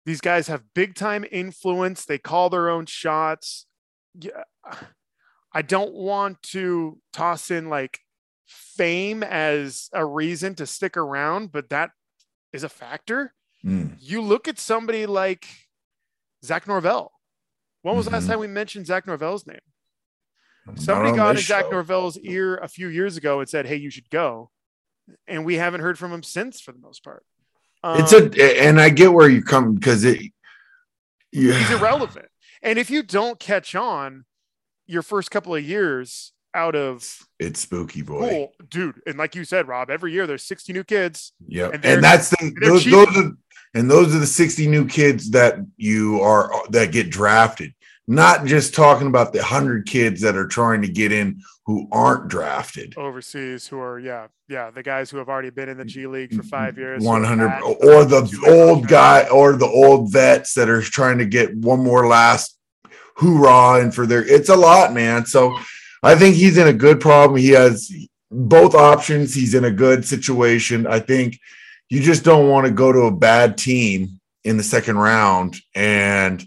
[0.06, 2.06] these guys have big time influence.
[2.06, 3.68] They call their own shots.
[4.20, 4.44] Yeah,
[5.54, 8.00] I don't want to toss in like
[8.48, 11.92] fame as a reason to stick around, but that
[12.52, 13.34] is a factor.
[13.66, 13.96] Mm.
[14.00, 15.48] You look at somebody like
[16.44, 17.12] Zach Norvell.
[17.82, 19.60] When was the last time we mentioned Zach Norvell's name?
[20.76, 21.72] Somebody got in Zach show.
[21.72, 24.50] Norvell's ear a few years ago and said, "Hey, you should go,"
[25.28, 27.24] and we haven't heard from him since, for the most part.
[27.84, 30.20] It's Um, a and I get where you come because it
[31.32, 31.54] yeah.
[31.54, 32.28] he's irrelevant.
[32.64, 34.26] And if you don't catch on
[34.88, 38.28] your first couple of years out of It's spooky boy.
[38.28, 41.34] school, dude, and like you said, Rob, every year there's 60 new kids.
[41.48, 43.32] Yeah, And And, that's the those, those are
[43.76, 47.74] and those are the 60 new kids that you are that get drafted.
[48.08, 52.28] Not just talking about the 100 kids that are trying to get in who aren't
[52.28, 52.96] drafted.
[52.96, 56.34] overseas who are yeah yeah the guys who have already been in the G League
[56.34, 56.82] for five mm-hmm.
[56.82, 57.04] years.
[57.04, 61.56] 100 have or the old guy or the old vets that are trying to get
[61.58, 62.58] one more last
[63.18, 65.58] hoorah and for their it's a lot man so
[66.04, 67.90] i think he's in a good problem he has
[68.30, 71.40] both options he's in a good situation i think
[71.90, 76.44] you just don't want to go to a bad team in the second round and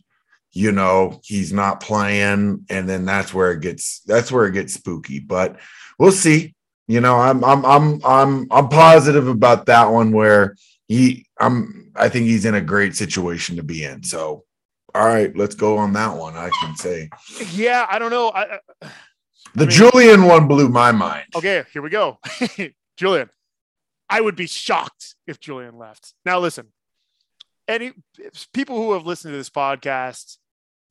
[0.52, 4.74] you know, he's not playing, and then that's where it gets that's where it gets
[4.74, 5.20] spooky.
[5.20, 5.60] But
[5.98, 6.54] we'll see.
[6.88, 10.56] You know, I'm I'm I'm I'm I'm positive about that one where
[10.88, 14.02] he I'm I think he's in a great situation to be in.
[14.02, 14.44] So
[14.94, 16.34] all right, let's go on that one.
[16.34, 17.10] I can say
[17.52, 18.30] Yeah, I don't know.
[18.30, 18.88] I, I-
[19.54, 21.26] the mean- Julian one blew my mind.
[21.36, 22.18] okay, here we go.
[22.96, 23.28] Julian,
[24.10, 26.14] I would be shocked if Julian left.
[26.24, 26.68] Now, listen,
[27.66, 27.92] any
[28.52, 30.38] people who have listened to this podcast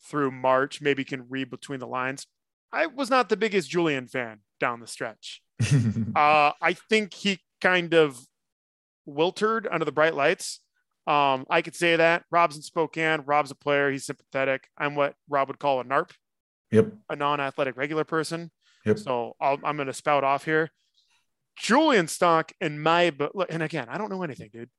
[0.03, 2.27] through March maybe can read between the lines.
[2.71, 5.41] I was not the biggest Julian fan down the stretch.
[6.15, 8.19] Uh, I think he kind of
[9.06, 10.62] wiltered under the bright lights.
[11.06, 13.21] Um, I could say that Rob's in Spokane.
[13.25, 13.91] Rob's a player.
[13.91, 14.67] He's sympathetic.
[14.77, 16.10] I'm what Rob would call a NARP,
[16.71, 16.91] yep.
[17.08, 18.49] a non-athletic regular person.
[18.86, 18.99] Yep.
[18.99, 20.71] So I'll, I'm going to spout off here.
[21.58, 24.70] Julian Stock and my, but and again, I don't know anything, dude.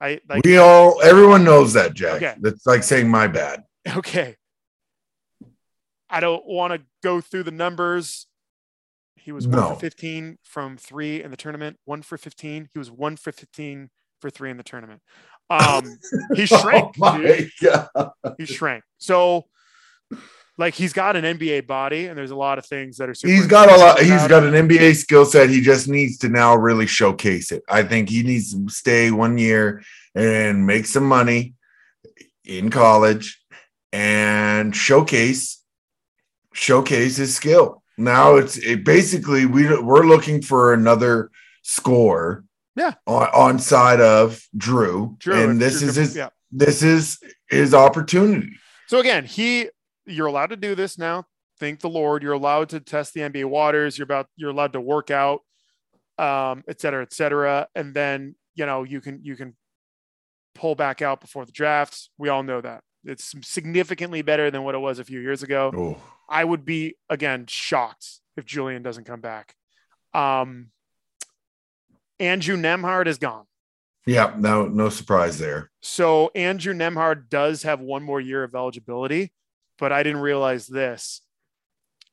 [0.00, 2.14] I like we all everyone knows that, Jack.
[2.16, 2.34] Okay.
[2.40, 3.62] That's like saying my bad.
[3.96, 4.36] okay.
[6.10, 8.26] I don't want to go through the numbers.
[9.16, 9.74] He was one No.
[9.74, 12.68] for 15 from three in the tournament, one for 15.
[12.72, 13.88] He was one for 15
[14.20, 15.00] for three in the tournament.
[15.50, 15.98] Um,
[16.34, 16.84] he shrank.
[16.84, 17.46] Oh my.
[17.60, 18.10] God.
[18.38, 18.84] He shrank.
[18.96, 19.48] So,
[20.58, 23.14] like, he's got an NBA body, and there's a lot of things that are.
[23.14, 23.98] Super He's got a lot.
[24.00, 25.48] He's got an NBA skill set.
[25.48, 27.62] He just needs to now really showcase it.
[27.68, 29.82] I think he needs to stay one year
[30.14, 31.54] and make some money
[32.44, 33.40] in college
[33.92, 35.62] and showcase
[36.52, 37.82] showcase his skill.
[37.96, 41.30] Now it's it basically we we're looking for another
[41.62, 42.44] score.
[42.74, 42.94] Yeah.
[43.06, 46.30] On, on side of Drew, Drew, and this you're is his yeah.
[46.50, 48.52] this is his opportunity.
[48.86, 49.68] So again, he
[50.06, 51.26] you're allowed to do this now.
[51.60, 52.22] Thank the Lord.
[52.22, 53.96] You're allowed to test the NBA waters.
[53.98, 55.40] You're about you're allowed to work out,
[56.18, 57.68] um, et cetera, et cetera.
[57.74, 59.56] And then you know you can you can
[60.54, 62.10] pull back out before the drafts.
[62.18, 62.82] We all know that.
[63.04, 65.72] It's significantly better than what it was a few years ago.
[65.74, 69.54] Oh, I would be again shocked if Julian doesn't come back.
[70.14, 70.70] Um
[72.20, 73.46] Andrew Nembhard is gone.
[74.06, 75.70] yeah, no, no surprise there.
[75.80, 79.32] So Andrew Nembhard does have one more year of eligibility,
[79.82, 81.22] but I didn't realize this.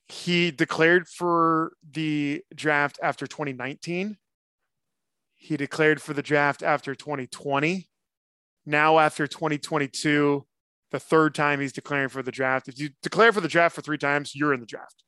[0.07, 4.17] He declared for the draft after 2019.
[5.35, 7.87] He declared for the draft after 2020.
[8.65, 10.47] Now after 2022,
[10.89, 12.67] the third time he's declaring for the draft.
[12.67, 15.03] If you declare for the draft for three times, you're in the draft.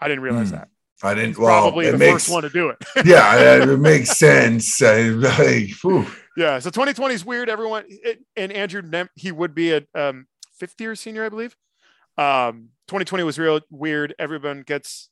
[0.00, 0.56] I didn't realize Hmm.
[0.56, 0.68] that.
[1.04, 1.38] I didn't.
[1.38, 2.78] Well, probably the makes first one to do it.
[3.06, 4.82] yeah, it makes sense.
[4.82, 6.04] I, like, whew.
[6.36, 7.48] Yeah, so 2020 is weird.
[7.48, 8.82] Everyone it, and Andrew
[9.14, 10.26] he would be a um,
[10.58, 11.54] fifth year senior, I believe.
[12.18, 14.14] Um, 2020 was real weird.
[14.18, 15.08] Everyone gets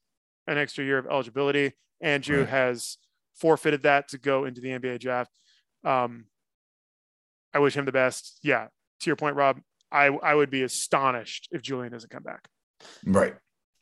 [0.47, 1.73] an extra year of eligibility.
[2.01, 2.49] Andrew Right.
[2.49, 2.99] has
[3.37, 5.31] forfeited that to go into the NBA draft.
[5.85, 6.27] Um,
[7.55, 8.39] I wish him the best.
[8.43, 8.67] Yeah,
[9.01, 9.61] to your point, Rob,
[9.91, 12.49] I I would be astonished if Julian doesn't come back.
[13.05, 13.35] Right.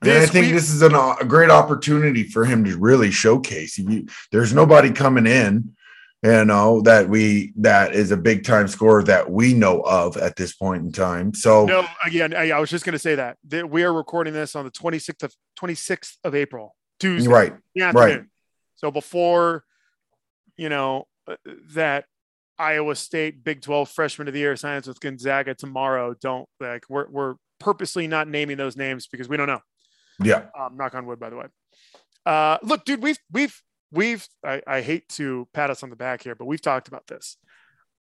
[0.02, 3.78] And I think week- this is an, a great opportunity for him to really showcase.
[3.78, 5.74] You, there's nobody coming in,
[6.22, 10.36] you know, that we that is a big time scorer that we know of at
[10.36, 11.32] this point in time.
[11.32, 14.34] So No, again, I, I was just going to say that, that we are recording
[14.34, 17.30] this on the 26th of 26th of April, Tuesday.
[17.30, 18.22] right, Right.
[18.76, 19.64] So before,
[20.56, 21.36] you know, uh,
[21.74, 22.06] that
[22.58, 27.08] Iowa State Big 12 freshman of the year signs with Gonzaga tomorrow, don't like we're
[27.08, 29.60] we're purposely not naming those names because we don't know.
[30.22, 31.46] yeah, Um, knock on wood, by the way.
[32.26, 36.22] Uh, look, dude, we've we've we've I, I hate to pat us on the back
[36.22, 37.36] here, but we've talked about this.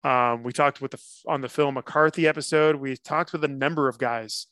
[0.04, 2.76] Um, we talked with the on the Phil McCarthy episode.
[2.76, 4.46] We talked with a number of guys.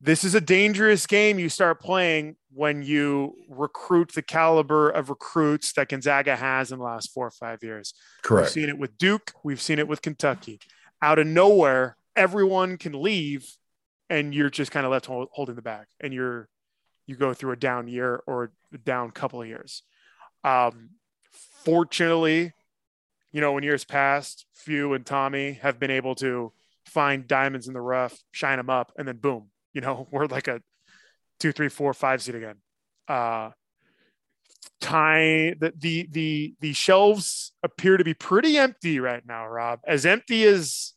[0.00, 5.72] This is a dangerous game you start playing when you recruit the caliber of recruits
[5.72, 7.94] that Gonzaga has in the last four or five years.
[8.22, 8.46] Correct.
[8.46, 9.32] We've seen it with Duke.
[9.42, 10.60] We've seen it with Kentucky.
[11.02, 13.48] Out of nowhere, everyone can leave,
[14.08, 16.48] and you're just kind of left holding the bag, and you're
[17.06, 19.82] you go through a down year or a down couple of years.
[20.44, 20.90] Um,
[21.64, 22.52] fortunately,
[23.32, 26.52] you know, in years past, Few and Tommy have been able to
[26.86, 30.48] find diamonds in the rough, shine them up, and then boom, you know, we're like
[30.48, 30.60] a
[31.38, 32.56] two, three, four, five seed again.
[33.06, 33.50] Uh,
[34.80, 39.80] time the, the the the shelves appear to be pretty empty right now, Rob.
[39.86, 40.92] As empty as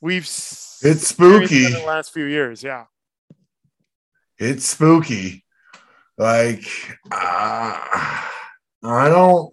[0.00, 1.66] we've It's spooky.
[1.66, 2.62] in the last few years.
[2.62, 2.84] Yeah.
[4.38, 5.44] It's spooky.
[6.18, 6.64] Like
[7.10, 8.28] uh,
[8.84, 9.50] I don't.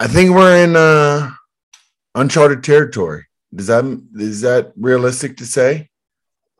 [0.00, 1.30] I think we're in uh,
[2.14, 3.24] uncharted territory.
[3.54, 3.84] Does that
[4.16, 5.88] is that realistic to say?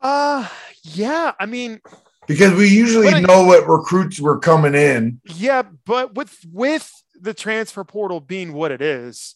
[0.01, 0.47] Uh
[0.83, 1.33] yeah.
[1.39, 1.79] I mean,
[2.27, 5.21] Because we usually I- know what recruits were coming in.
[5.35, 9.35] yeah, but with with the transfer portal being what it is,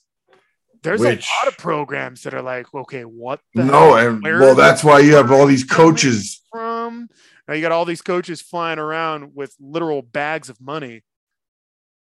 [0.82, 4.08] There's Which- a lot of programs that are like, okay, what the No, heck?
[4.08, 6.42] and Where well, that's why you have all these coaches.
[6.52, 7.08] from?
[7.48, 11.04] Now you got all these coaches flying around with literal bags of money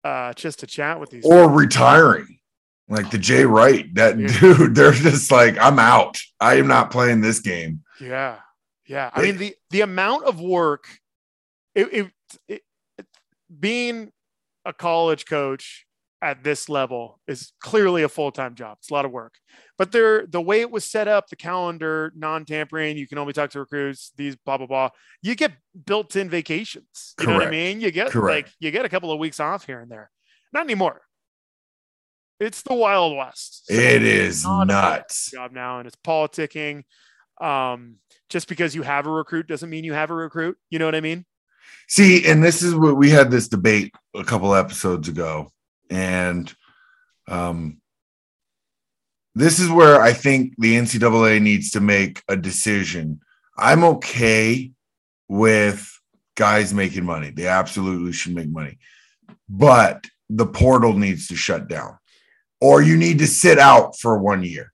[0.04, 1.24] uh, just to chat with these.
[1.24, 2.38] or retiring
[2.88, 3.92] like the Jay Wright.
[3.94, 4.38] That Yeah.
[4.40, 6.18] dude, they're just like, I'm out.
[6.40, 7.82] I am not playing this game.
[8.00, 8.38] Yeah,
[8.86, 9.10] yeah.
[9.14, 10.86] I mean the the amount of work,
[11.74, 12.10] it, it,
[12.48, 12.62] it
[13.58, 14.10] being
[14.64, 15.86] a college coach
[16.22, 18.78] at this level is clearly a full time job.
[18.80, 19.34] It's a lot of work,
[19.76, 23.32] but there the way it was set up, the calendar, non tampering, you can only
[23.32, 24.12] talk to recruits.
[24.16, 24.90] These blah blah blah.
[25.20, 25.52] You get
[25.84, 27.14] built in vacations.
[27.20, 27.80] You know what I mean?
[27.80, 28.46] You get Correct.
[28.48, 30.10] like you get a couple of weeks off here and there.
[30.52, 31.02] Not anymore.
[32.40, 33.66] It's the Wild West.
[33.66, 35.30] So It is not nuts.
[35.30, 36.84] job now and it's politicking.
[37.40, 37.96] Um,
[38.28, 40.56] just because you have a recruit doesn't mean you have a recruit.
[40.70, 41.24] You know what I mean?
[41.88, 45.50] See, and this is what we had this debate a couple episodes ago,
[45.92, 46.52] and
[47.28, 47.80] um,
[49.34, 53.20] this is where I think the NCAA needs to make a decision.
[53.58, 54.72] I'm okay
[55.28, 55.88] with
[56.34, 58.78] guys making money; they absolutely should make money,
[59.48, 61.98] but the portal needs to shut down,
[62.60, 64.72] or you need to sit out for one year.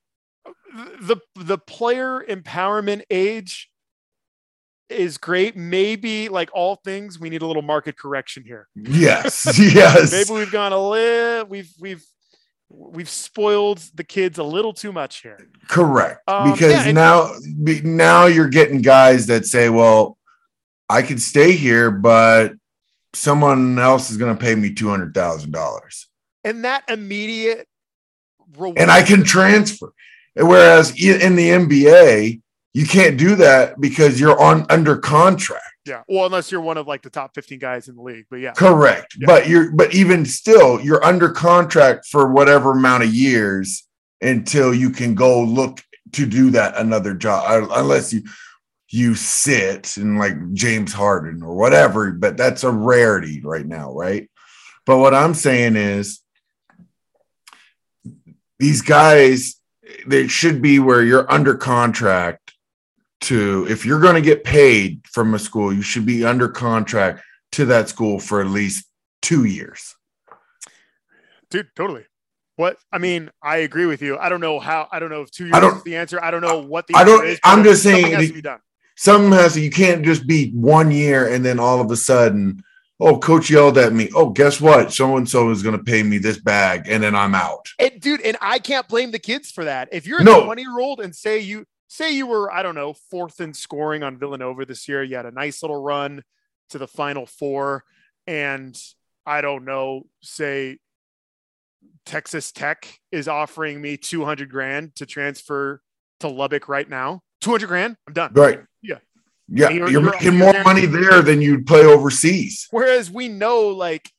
[1.00, 3.68] The the player empowerment age
[4.90, 5.56] is great.
[5.56, 8.68] Maybe like all things, we need a little market correction here.
[8.74, 10.12] Yes, yes.
[10.12, 12.04] Maybe we've gone a little we've we've
[12.70, 15.38] we've spoiled the kids a little too much here.
[15.68, 16.20] Correct.
[16.28, 17.32] Um, because yeah, now
[17.84, 20.18] now you're getting guys that say, "Well,
[20.88, 22.52] I could stay here, but
[23.14, 26.06] someone else is going to pay me $200,000
[26.44, 27.66] And that immediate
[28.56, 29.92] reward and I can transfer."
[30.34, 32.40] Whereas in the NBA,
[32.74, 35.64] you can't do that because you're on under contract.
[35.86, 36.02] yeah.
[36.08, 38.26] Well, unless you're one of like the top 15 guys in the league.
[38.30, 38.52] But yeah.
[38.52, 39.16] Correct.
[39.18, 39.26] Yeah.
[39.26, 43.86] But you're but even still, you're under contract for whatever amount of years
[44.20, 45.80] until you can go look
[46.12, 48.22] to do that another job unless you
[48.90, 54.30] you sit and like James Harden or whatever, but that's a rarity right now, right?
[54.86, 56.20] But what I'm saying is
[58.58, 59.56] these guys
[60.06, 62.47] they should be where you're under contract
[63.22, 67.22] to if you're going to get paid from a school, you should be under contract
[67.52, 68.84] to that school for at least
[69.22, 69.94] two years.
[71.50, 72.04] dude totally
[72.56, 75.30] what i mean i agree with you i don't know how i don't know if
[75.30, 77.38] two years I don't- is the answer i don't know what the I don't- is,
[77.42, 78.60] I'm just saying something has to be done
[78.96, 82.64] Something has to, you can't just be one year and then all of a sudden,
[82.98, 84.10] oh, coach yelled at me.
[84.12, 84.92] Oh, guess what?
[84.92, 87.68] So and so is going to pay me this bag and then I'm out.
[87.78, 90.44] and dude and i can't blame the kids for that if you're a No.
[90.44, 94.02] 20 year old and say you say you were i don't know fourth in scoring
[94.02, 96.22] on villanova this year you had a nice little run
[96.70, 97.82] to the final four
[98.26, 98.78] and
[99.26, 100.78] i don't know say
[102.04, 105.80] texas tech is offering me 200 grand to transfer
[106.20, 108.60] to lubbock right now 200 grand i'm done Right.
[108.82, 108.98] Yeah.
[109.48, 109.70] Yeah.
[109.70, 112.66] You're- You're, making more there- money there than you'd play overseas.
[112.70, 114.10] Whereas we know, like,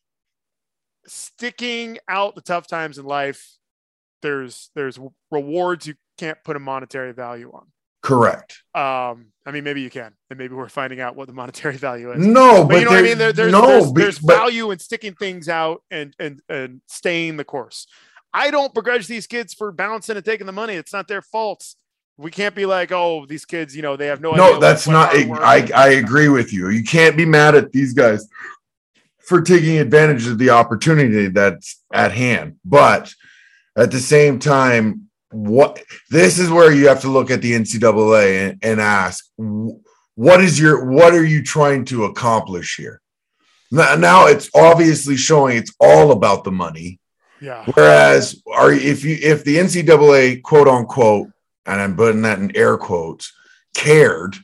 [1.05, 3.55] sticking out the tough times in life,
[4.21, 4.99] there's there's
[5.31, 7.67] rewards you can't put a monetary value on.
[8.01, 8.63] Correct.
[8.75, 12.11] Um, I mean, maybe you can, and maybe we're finding out what the monetary value
[12.11, 12.25] is.
[12.25, 13.17] No, But, but, you know what I mean?
[13.17, 17.37] There, there's no, there's, there's but value in sticking things out and and and staying
[17.37, 17.87] the course.
[18.33, 20.75] I don't begrudge these kids for bouncing and taking the money.
[20.75, 21.65] It's not their fault.
[22.17, 25.13] We can't be like, oh, these kids, you know, they have no no, that's not.
[25.13, 25.69] I.
[25.73, 26.69] I agree with you.
[26.69, 28.27] You can't be mad at these guys
[29.19, 32.57] for taking advantage of the opportunity that's at hand.
[32.65, 33.13] But
[33.77, 38.49] at the same time, what this is where you have to look at the NCAA
[38.49, 39.25] and, and ask,
[40.15, 43.01] what is your what are you trying to accomplish here?
[43.71, 46.99] Now, now it's obviously showing it's all about the money.
[47.39, 47.65] yeah.
[47.73, 51.29] Whereas, are if you if the NCAA quote unquote,
[51.65, 53.31] and I'm putting that in air quotes,
[53.75, 54.35] cared,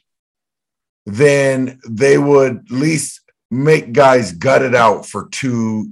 [1.06, 3.22] then they would at least
[3.52, 5.90] make guys gut it out for two.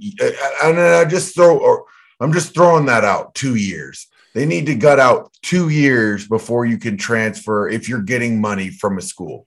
[0.62, 1.84] And I just throw, or
[2.20, 3.34] I'm just throwing that out.
[3.34, 4.06] Two years.
[4.34, 8.68] They need to gut out two years before you can transfer if you're getting money
[8.68, 9.46] from a school.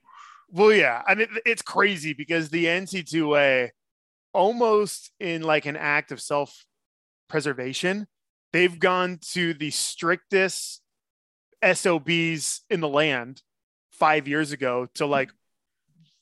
[0.50, 1.02] Well, yeah.
[1.06, 3.68] I mean, it's crazy because the NC2A,
[4.32, 6.64] almost in like an act of self
[7.28, 8.06] preservation,
[8.54, 10.80] they've gone to the strictest
[11.62, 13.42] SOBs in the land
[13.92, 15.30] five years ago to like,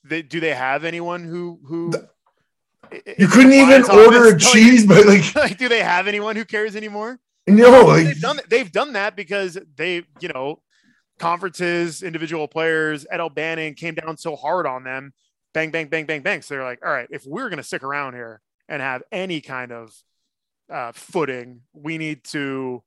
[0.03, 1.93] they, do they have anyone who, who,
[3.17, 6.75] You couldn't even order a cheese, but like like, do they have anyone who cares
[6.75, 7.19] anymore?
[7.47, 10.61] No, they've done they've done that because they you know
[11.19, 15.13] conferences individual players Ed O'Bannon came down so hard on them
[15.53, 17.81] bang bang bang bang bang so they're like all right if we're going to stick
[17.81, 19.91] around here and have any kind of
[20.69, 22.83] uh, footing we need to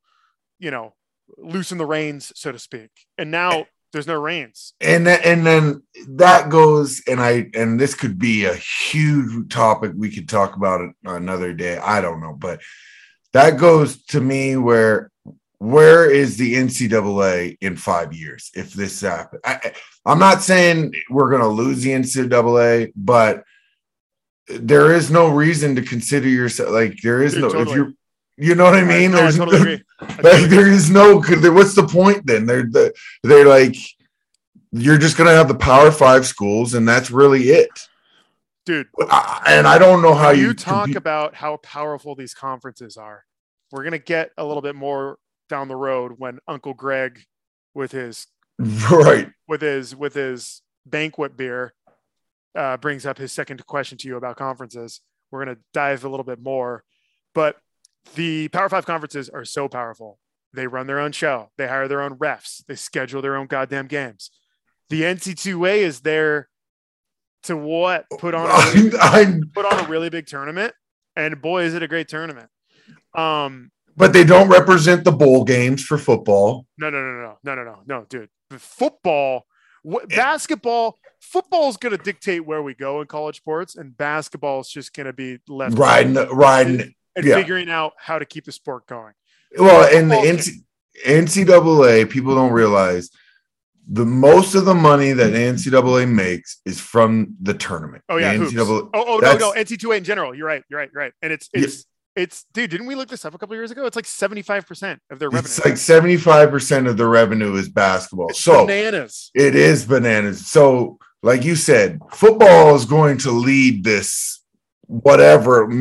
[0.61, 0.95] you know,
[1.39, 2.91] loosen the reins, so to speak.
[3.19, 4.75] And now there's no reins.
[4.81, 9.91] and then, and then that goes and i and this could be a huge topic
[9.97, 12.61] we could talk about it another day i don't know but
[13.33, 15.11] that goes to me where
[15.59, 19.73] where is the ncaa in five years if this happens I,
[20.07, 23.45] i'm not saying we're going to lose the ncaa but
[24.49, 27.93] there is no reason to consider yourself like there is Dude, no if you're
[28.37, 29.83] you know what i mean no, I there's totally agree.
[30.01, 30.57] I totally like agree.
[30.57, 33.77] there is no what's the point then they're the- they're like
[34.73, 37.71] you're just gonna have the power five schools and that's really it
[38.71, 42.35] Dude, I- and i don't know how you, you talk compete- about how powerful these
[42.35, 43.25] conferences are.
[43.73, 45.19] We're gonna get a little bit more
[45.49, 47.25] down the road when Uncle Greg,
[47.75, 48.27] with his
[48.91, 51.75] right with his with his banquet beer,
[52.55, 55.01] uh, brings up his second question to you about conferences.
[55.33, 56.85] We're gonna dive a little bit more,
[57.35, 57.57] but
[58.15, 60.21] the Power Five conferences are so powerful.
[60.53, 61.51] They run their own show.
[61.59, 62.65] They hire their own refs.
[62.69, 64.31] They schedule their own goddamn games.
[64.91, 66.49] The NC2A is there
[67.45, 70.75] to what put on a really, put on a really big tournament,
[71.17, 72.49] and boy, is it a great tournament.
[73.15, 76.67] Um, but they don't represent the bowl games for football.
[76.79, 78.29] No, no, no, no, no, no, no, no, dude.
[78.59, 79.47] Football,
[80.09, 84.69] basketball, football is going to dictate where we go in college sports, and basketball is
[84.69, 87.35] just going to be left riding, riding, and, yeah.
[87.35, 89.13] figuring out how to keep the sport going.
[89.59, 90.53] Well, and the
[91.05, 93.11] NCAA, people don't realize
[93.93, 98.35] the most of the money that ncaa makes is from the tournament Oh yeah.
[98.35, 100.35] NCAA Oh, oh no, no, NC2A in general.
[100.35, 100.63] You're right.
[100.71, 100.91] You're right.
[100.95, 101.13] You're right.
[101.23, 101.65] And it's Yeah.
[101.65, 101.87] it's
[102.17, 102.71] it's dude.
[102.71, 103.87] Didn't we look this up a couple years ago?
[103.87, 105.47] It's like 75 percent of their revenue.
[105.47, 108.29] It's like 75% of the revenue is basketball.
[108.31, 109.31] It's so bananas.
[109.35, 110.47] it is bananas.
[110.47, 114.43] So, like you said, football is going to lead this
[114.87, 115.73] whatever.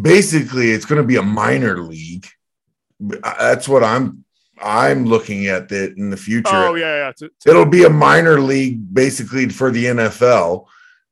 [0.00, 2.26] Basically, it's going to be a minor league.
[3.00, 4.24] That's what I'm
[4.62, 6.48] I'm looking at that in the future.
[6.52, 7.12] Oh yeah, yeah.
[7.18, 10.66] To- to- It'll be a minor league basically for the NFL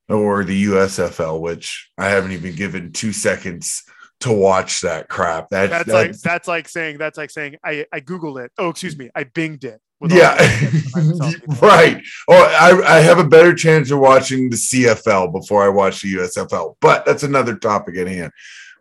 [0.09, 3.83] or the USFL, which I haven't even given 2 seconds
[4.21, 5.51] to watch that crap.
[5.51, 8.53] That, that's like that's like saying that's like saying I I googled it.
[8.59, 9.81] Oh, excuse me, I binged it.
[10.07, 10.35] Yeah,
[11.63, 12.03] right.
[12.29, 16.15] Or I, I have a better chance of watching the CFL before I watch the
[16.17, 18.33] USFL, but that's another topic at hand.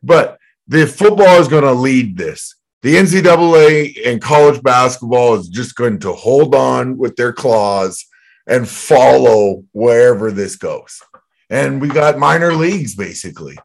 [0.01, 0.37] But
[0.67, 2.55] the football is going to lead this.
[2.83, 8.05] The NCAA and college basketball is just going to hold on with their claws
[8.45, 11.01] and follow wherever this goes.
[11.49, 13.57] And we got minor leagues basically.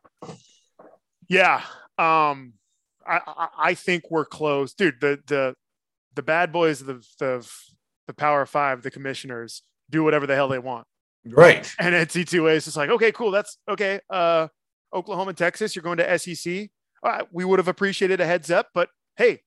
[1.29, 1.63] Yeah.
[1.99, 2.53] Um,
[3.05, 5.01] I, I I think we're close, dude.
[5.01, 5.57] The the
[6.15, 7.51] the bad boys of the the
[8.07, 10.87] the Power Five, the commissioners, do whatever the hell they want.
[11.27, 11.69] Right.
[11.81, 13.33] And NC2A is just like, okay, cool.
[13.33, 13.99] That's okay.
[14.09, 14.47] Uh,
[14.95, 16.71] Oklahoma, Texas, you're going to SEC.
[17.03, 19.41] Right, we would have appreciated a heads up, but hey,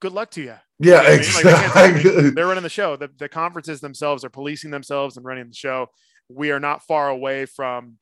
[0.00, 0.54] good luck to you.
[0.80, 1.94] Yeah, You know what I mean?
[1.94, 2.96] Like, they they're running the show.
[2.96, 5.86] The, the conferences themselves are policing themselves and running the show.
[6.28, 7.98] We are not far away from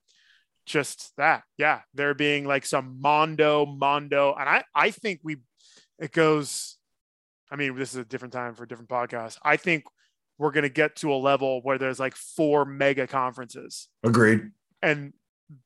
[0.65, 1.43] just that.
[1.59, 5.39] Yeah, there being like some mondo, mondo, and I I think we
[5.99, 6.79] it goes.
[7.53, 9.37] I mean, this is a different time for a different podcast.
[9.43, 9.85] I think
[10.39, 14.53] we're going to get to a level where there's like four mega conferences, Agreed.
[14.81, 15.13] and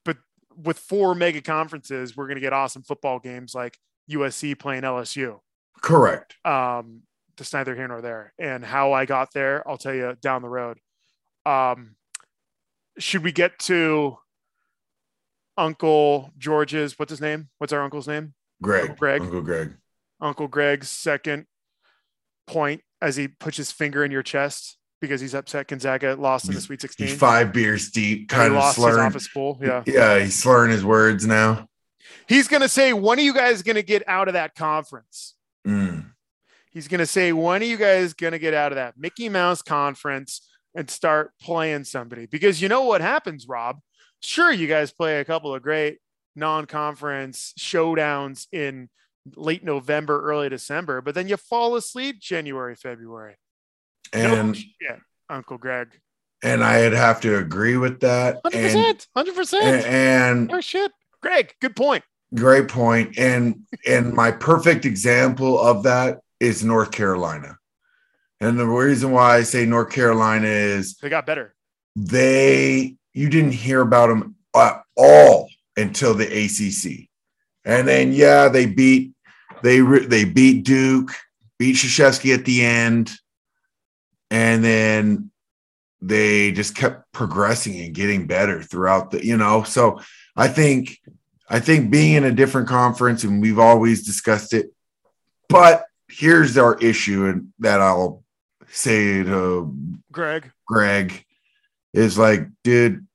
[0.05, 0.17] but
[0.57, 3.79] with four mega conferences, we're going to get awesome football games like
[4.11, 5.39] USC playing LSU
[5.83, 6.35] Correct.
[6.45, 7.03] um
[7.37, 10.49] that's neither here nor there and how i got there i'll tell you down the
[10.49, 10.79] road
[11.47, 11.97] um
[12.99, 14.17] should we get to
[15.57, 18.83] uncle george's what's his name what's our uncle's name Greg.
[18.91, 19.21] Uncle Greg.
[19.23, 19.73] Uncle Greg.
[20.21, 21.47] uncle greg's second
[22.47, 26.55] point as he puts his finger in your chest because he's upset gonzaga lost in
[26.55, 29.01] the sweet 16 He's five beers deep, And he kind of lost his slurring.
[29.07, 31.67] office pool yeah Yeah, he's slurring his words now.
[32.29, 35.35] He's gonna say when are you guys gonna get out of that conference
[35.67, 36.11] Mm.
[36.71, 39.29] He's going to say, when are you guys going to get out of that Mickey
[39.29, 42.27] Mouse conference and start playing somebody?
[42.27, 43.79] Because you know what happens, Rob?
[44.21, 45.99] Sure, you guys play a couple of great
[46.35, 48.89] non conference showdowns in
[49.37, 53.37] late November, early December, but then you fall asleep January, February.
[54.13, 54.99] no And shit,
[55.31, 56.01] Uncle Greg.
[56.43, 58.43] and I'd have to agree with that.
[58.43, 58.55] 100%.
[58.75, 59.85] And, 100%.
[59.85, 60.91] and oh, shit.
[61.25, 62.05] Greg, good point.
[62.35, 63.19] great point.
[63.19, 67.57] And and my perfect example of that is North Carolina.
[68.41, 71.55] And the reason why I say North Carolina is They got better.
[71.97, 77.09] they you didn't hear about them at all until the ACC,
[77.65, 79.13] and then yeah, they beat
[79.63, 81.11] they they beat Duke,
[81.59, 83.13] beat Krzyzewski at the end,
[84.31, 85.31] and then
[86.03, 89.63] they just kept progressing and getting better throughout the you know.
[89.63, 90.01] So
[90.37, 90.99] I think
[91.49, 94.73] I think being in a different conference, and we've always discussed it,
[95.49, 98.23] but here's our issue, and that I'll
[98.69, 101.25] say to um, Greg, Greg
[101.93, 103.07] is like, dude,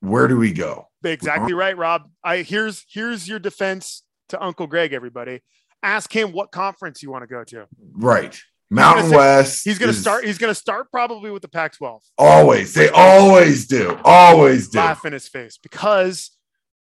[0.00, 0.88] where do we go?
[1.04, 2.08] exactly right, Rob.
[2.22, 4.92] I here's here's your defense to Uncle Greg.
[4.92, 5.42] Everybody,
[5.82, 7.66] ask him what conference you want to go to.
[7.92, 8.40] Right.
[8.70, 9.60] Mountain say- West.
[9.64, 10.24] He's going to is start.
[10.24, 12.00] He's going to start probably with the Pac-12.
[12.18, 12.74] always.
[12.74, 13.98] They always do.
[14.04, 14.78] Always do.
[14.78, 16.30] laugh in his face because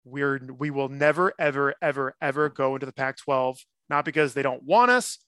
[0.05, 4.63] we're we will never ever ever ever go into the Pac-12 not because they don't
[4.63, 5.19] want us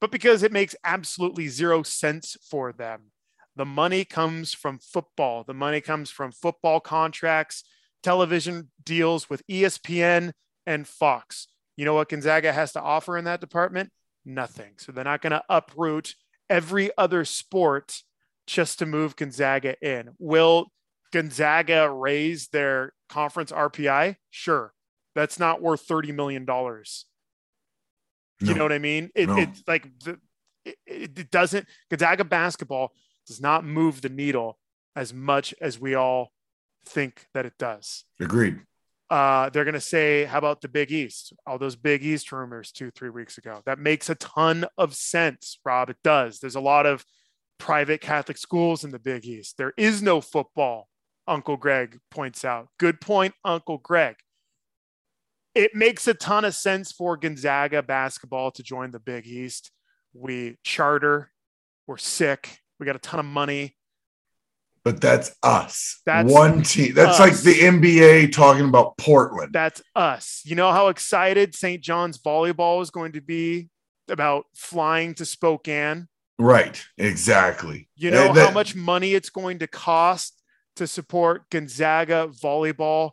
[0.00, 3.12] but because it makes absolutely zero sense for them.
[3.54, 5.44] The money comes from football.
[5.44, 7.64] The money comes from football contracts
[8.02, 10.32] television deals with ESPN
[10.66, 11.48] and Fox.
[11.76, 13.90] You know what Gonzaga has to offer in that department?
[14.24, 14.74] Nothing.
[14.76, 16.14] So they're not going to uproot
[16.48, 18.02] every other sport
[18.46, 20.10] just to move Gonzaga in.
[20.18, 20.66] Will
[21.12, 24.16] Gonzaga raise their conference RPI?
[24.30, 24.72] Sure.
[25.14, 26.46] That's not worth $30 million.
[28.40, 29.10] You know what I mean?
[29.14, 29.36] It, No.
[29.38, 30.18] It's like the,
[30.64, 32.92] it, it doesn't, Gonzaga basketball
[33.26, 34.58] does not move the needle
[34.94, 36.32] as much as we all
[36.84, 38.04] think that it does.
[38.20, 38.60] Agreed.
[39.08, 41.32] Uh, they're going to say, how about the Big East?
[41.46, 43.62] All those Big East rumors two, three weeks ago.
[43.64, 45.90] That makes a ton of sense, Rob.
[45.90, 46.40] It does.
[46.40, 47.04] There's a lot of
[47.58, 49.56] private Catholic schools in the Big East.
[49.58, 50.88] There is no football,
[51.28, 52.68] Uncle Greg points out.
[52.78, 54.16] Good point, Uncle Greg.
[55.54, 59.70] It makes a ton of sense for Gonzaga basketball to join the Big East.
[60.12, 61.30] We charter,
[61.86, 63.76] we're sick, we got a ton of money.
[64.84, 66.00] But that's us.
[66.06, 66.94] That's one team.
[66.94, 69.52] That's like the NBA talking about Portland.
[69.52, 70.42] That's us.
[70.44, 71.82] You know how excited St.
[71.82, 73.68] John's volleyball is going to be
[74.08, 76.06] about flying to Spokane?
[76.38, 76.84] right.
[76.98, 77.88] Exactly.
[77.96, 80.40] You know that- how much money it's going to cost
[80.76, 83.12] to support Gonzaga volleyball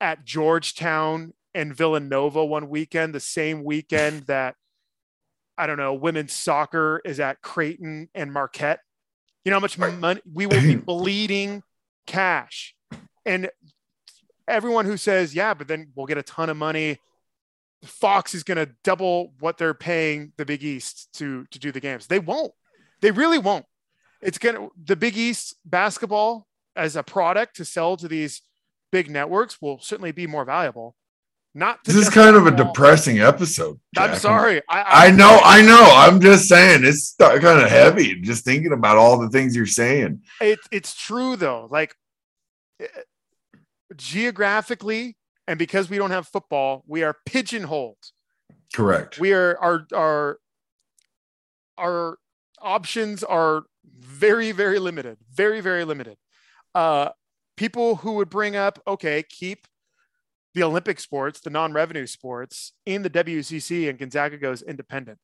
[0.00, 4.54] at Georgetown and Villanova one weekend, the same weekend that
[5.56, 8.78] I don't know, women's soccer is at Creighton and Marquette.
[9.44, 11.64] You know how much money we will be bleeding
[12.06, 12.74] cash.
[13.26, 13.50] And
[14.46, 16.98] everyone who says, yeah, but then we'll get a ton of money.
[17.84, 21.80] Fox is going to double what they're paying the Big East to to do the
[21.80, 22.08] games.
[22.08, 22.52] They won't.
[23.00, 23.66] They really won't.
[24.20, 26.47] It's going to the Big East basketball
[26.78, 28.42] as a product to sell to these
[28.90, 30.94] big networks will certainly be more valuable.
[31.54, 33.80] Not This is kind of a depressing episode.
[33.96, 34.62] I'm sorry.
[34.68, 35.90] I, I know, I know.
[35.92, 40.22] I'm just saying it's kind of heavy just thinking about all the things you're saying.
[40.40, 41.94] it, it's true though like
[42.80, 42.86] eh,
[43.96, 45.16] geographically
[45.48, 47.96] and because we don't have football we are pigeonholed
[48.74, 49.18] Correct.
[49.18, 50.38] we are our our
[51.78, 52.18] our
[52.60, 53.62] options are
[53.98, 56.18] very very limited very very limited
[56.78, 57.10] uh
[57.56, 59.66] people who would bring up okay keep
[60.54, 65.18] the olympic sports the non-revenue sports in the wcc and gonzaga goes independent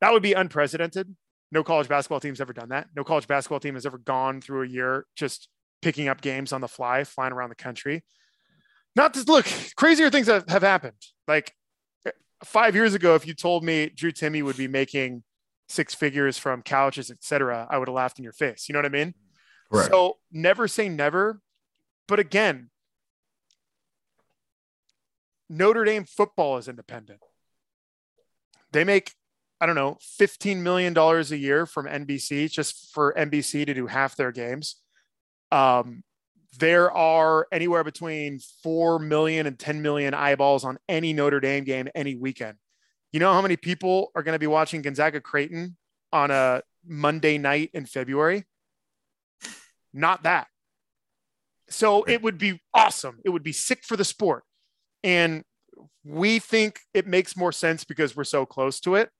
[0.00, 1.14] that would be unprecedented
[1.52, 4.62] no college basketball team's ever done that no college basketball team has ever gone through
[4.62, 5.48] a year just
[5.82, 8.02] picking up games on the fly flying around the country
[8.96, 11.52] not to look crazier things have, have happened like
[12.44, 15.22] five years ago, if you told me Drew Timme would be making
[15.68, 18.68] six figures from couches, etc., I would have laughed in your face.
[18.68, 19.14] You know what I mean?
[19.74, 19.90] Correct.
[19.90, 21.40] So never say never.
[22.06, 22.70] But again,
[25.48, 27.20] Notre Dame football is independent.
[28.72, 29.12] They make,
[29.60, 34.16] I don't know, $15 million a year from NBC just for NBC to do half
[34.16, 34.76] their games.
[35.52, 36.02] Um,
[36.58, 41.88] there are anywhere between 4 million and 10 million eyeballs on any Notre Dame game
[41.94, 42.58] any weekend.
[43.12, 45.76] You know how many people are going to be watching Gonzaga Creighton
[46.12, 48.44] on a Monday night in February?
[49.94, 50.48] Not that.
[51.68, 53.20] So it would be awesome.
[53.24, 54.42] It would be sick for the sport.
[55.02, 55.44] And
[56.04, 59.10] we think it makes more sense because we're so close to it.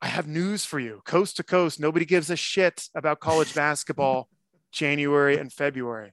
[0.00, 1.02] I have news for you.
[1.04, 4.28] Coast to coast, nobody gives a shit about college basketball
[4.70, 6.12] January and February.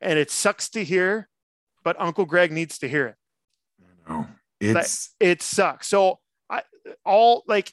[0.00, 1.28] And it sucks to hear,
[1.82, 3.14] but Uncle Greg needs to hear it.
[4.08, 4.26] No,
[4.60, 5.88] it's It sucks.
[5.88, 6.18] So
[6.50, 6.62] I
[7.04, 7.72] all like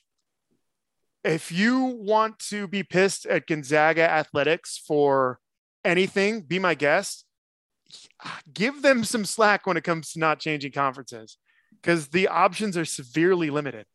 [1.25, 5.39] if you want to be pissed at Gonzaga athletics for
[5.83, 7.25] anything, be my guest.
[8.53, 11.37] Give them some slack when it comes to not changing conferences
[11.81, 13.85] because the options are severely limited.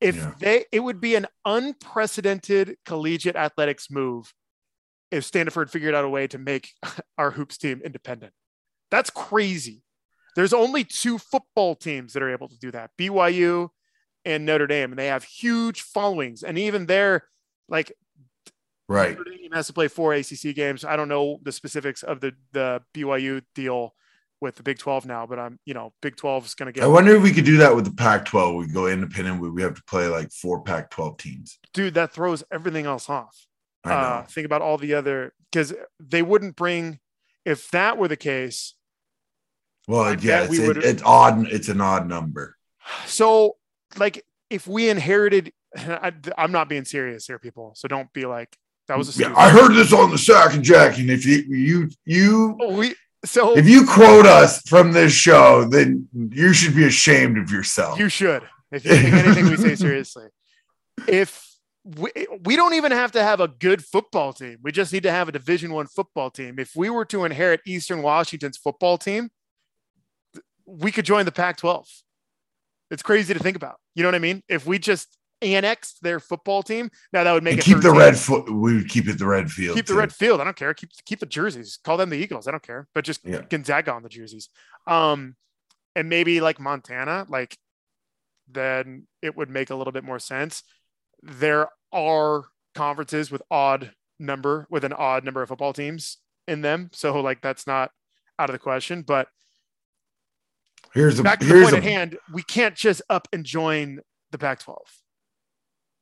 [0.00, 0.34] If Yeah.
[0.38, 4.32] they, it would be an unprecedented collegiate athletics move
[5.10, 6.70] if Stanford figured out a way to make
[7.18, 8.32] our hoops team independent.
[8.90, 9.82] That's crazy.
[10.36, 13.68] There's only two football teams that are able to do that BYU
[14.30, 16.42] and Notre Dame, and they have huge followings.
[16.42, 17.24] And even there,
[17.68, 17.92] like
[18.88, 19.16] right.
[19.16, 20.84] Notre Dame has to play four ACC games.
[20.84, 23.94] I don't know the specifics of the the BYU deal,
[24.40, 26.82] with the Big 12 now, but I'm, you know, Big 12 is going to get.
[26.82, 28.58] I wonder if we could do that with the Pac-12.
[28.58, 29.40] We go independent.
[29.40, 31.58] We we have to play like four Pac-12 teams.
[31.72, 33.46] dude, that throws everything else off.
[33.84, 33.94] I know.
[33.96, 37.00] Uh, think about all the other, because they wouldn't bring,
[37.44, 38.74] if that were the case,
[39.88, 41.46] well, I yeah, it's, it- it's odd.
[41.48, 42.56] It's an odd number.
[43.06, 43.56] so
[43.98, 47.72] like if we inherited, I, I'm not being serious here, people.
[47.76, 48.56] So don't be like,
[48.88, 49.34] that was a Yeah.
[49.36, 52.94] I heard this on the Sack and Jack, and if you you you oh, we,
[53.24, 57.98] so if you quote us from this show, then you should be ashamed of yourself.
[57.98, 60.26] You should, if you take anything we say seriously.
[61.06, 61.46] If
[61.84, 62.10] we,
[62.44, 65.28] we don't even have to have a good football team, we just need to have
[65.28, 66.58] a Division One football team.
[66.58, 69.30] If we were to inherit Eastern Washington's football team,
[70.66, 71.86] we could join the Pac-12.
[72.90, 73.76] It's crazy to think about.
[73.94, 74.42] You know what I mean?
[74.48, 77.92] If we just annexed their football team, now that would make and it keep the
[77.92, 78.50] red foot.
[78.50, 79.76] We would keep it the red field.
[79.76, 80.40] keep the red field.
[80.40, 80.74] I don't care.
[80.74, 81.78] Keep keep the jerseys.
[81.84, 82.46] Call them the Eagles.
[82.46, 82.88] I don't care.
[82.94, 83.42] But just Yeah.
[83.48, 84.48] Gonzaga on the jerseys.
[84.86, 85.36] Um,
[85.96, 87.56] and maybe like Montana, like
[88.48, 90.62] then it would make a little bit more sense.
[91.22, 96.90] There are conferences with odd number with an odd number of football teams in them,
[96.92, 97.90] so like that's not
[98.38, 99.02] out of the question.
[99.02, 99.28] But
[100.92, 101.76] Here's a back to the point a.
[101.78, 104.00] at hand, we can't just up and join
[104.32, 104.76] the Pac-12.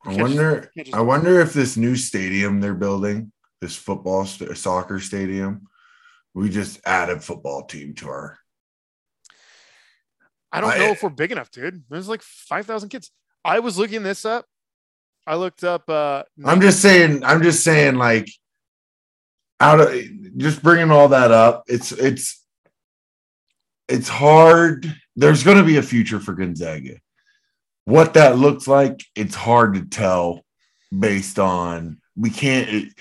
[0.05, 0.71] I Can't just- wonder.
[0.77, 5.67] just- I wonder if this new stadium they're building, this football st- soccer stadium,
[6.35, 8.39] we just add a football team to our.
[10.53, 11.85] I don't I- know if we're big enough, dude.
[11.91, 13.11] There's like 5,000 kids.
[13.45, 14.47] I was looking this up.
[15.27, 15.89] I looked up.
[15.91, 17.23] Uh, I'm just saying.
[17.23, 17.97] I'm just saying.
[17.97, 18.31] Like,
[19.61, 19.93] out of
[20.39, 22.43] just bringing all that up, it's it's
[23.89, 24.93] it's hard.
[25.17, 26.99] There's going to be a future for Gonzaga.
[27.85, 30.45] What that looks like, it's hard to tell
[30.97, 32.93] based on we can't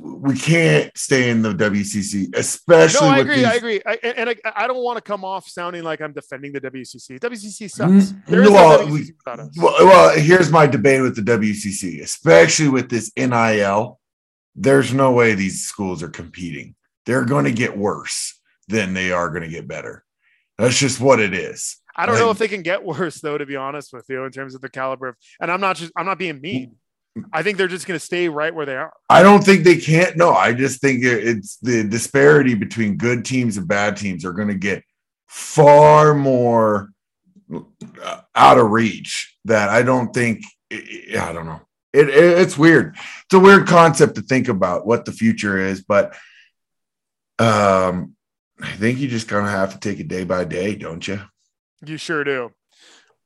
[0.00, 3.36] we can't stay in the WCC, especially no, I agree.
[3.36, 3.80] these, I agree.
[3.84, 7.18] I, and I, I don't want to come off sounding like I'm defending the WCC.
[7.18, 7.90] WCC sucks.
[7.90, 9.50] Mm, There is well, no we- WCC without us.
[9.56, 13.98] Well, well, here's my debate with the WCC, especially with this NIL.
[14.54, 16.76] There's no way these schools are competing.
[17.04, 20.04] They're going to get worse than they are going to get better.
[20.62, 21.76] That's just what it is.
[21.96, 24.30] I don't know if they can get worse though, to be honest with you, in
[24.30, 25.16] terms of the caliber of.
[25.40, 25.92] And I'm not just.
[25.96, 26.76] I'm not being mean.
[27.32, 28.92] I think they're just going to stay right where they are.
[29.10, 30.16] I don't think they can't.
[30.16, 34.48] No, I just think it's the disparity between good teams and bad teams are going
[34.48, 34.82] to get
[35.26, 36.90] far more
[37.52, 39.36] uh, out of reach.
[39.46, 40.44] That I don't think.
[40.72, 41.60] I I don't know.
[41.92, 42.96] It, it it's weird.
[42.96, 46.16] It's a weird concept to think about what the future is, but
[47.38, 48.14] um,
[48.62, 51.20] I think you just kind of have to take it day by day, don't you?
[51.84, 52.52] You sure do.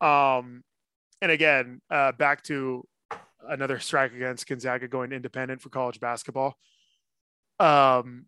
[0.01, 0.65] Um,
[1.21, 2.87] and again, uh, back to
[3.47, 6.57] another strike against Gonzaga going independent for college basketball.
[7.61, 8.27] Um,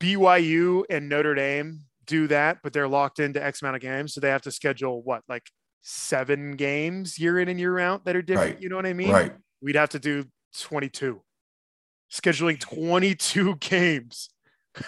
[0.00, 4.20] BYU and Notre Dame do that, but they're locked into X amount of games, so
[4.20, 5.50] they have to schedule what, like
[5.82, 8.54] seven games year in and year out that are different.
[8.54, 8.62] Right.
[8.62, 9.10] You know what I mean?
[9.10, 9.32] Right.
[9.60, 10.24] We'd have to do
[10.56, 11.20] twenty-two,
[12.12, 14.28] scheduling twenty-two games.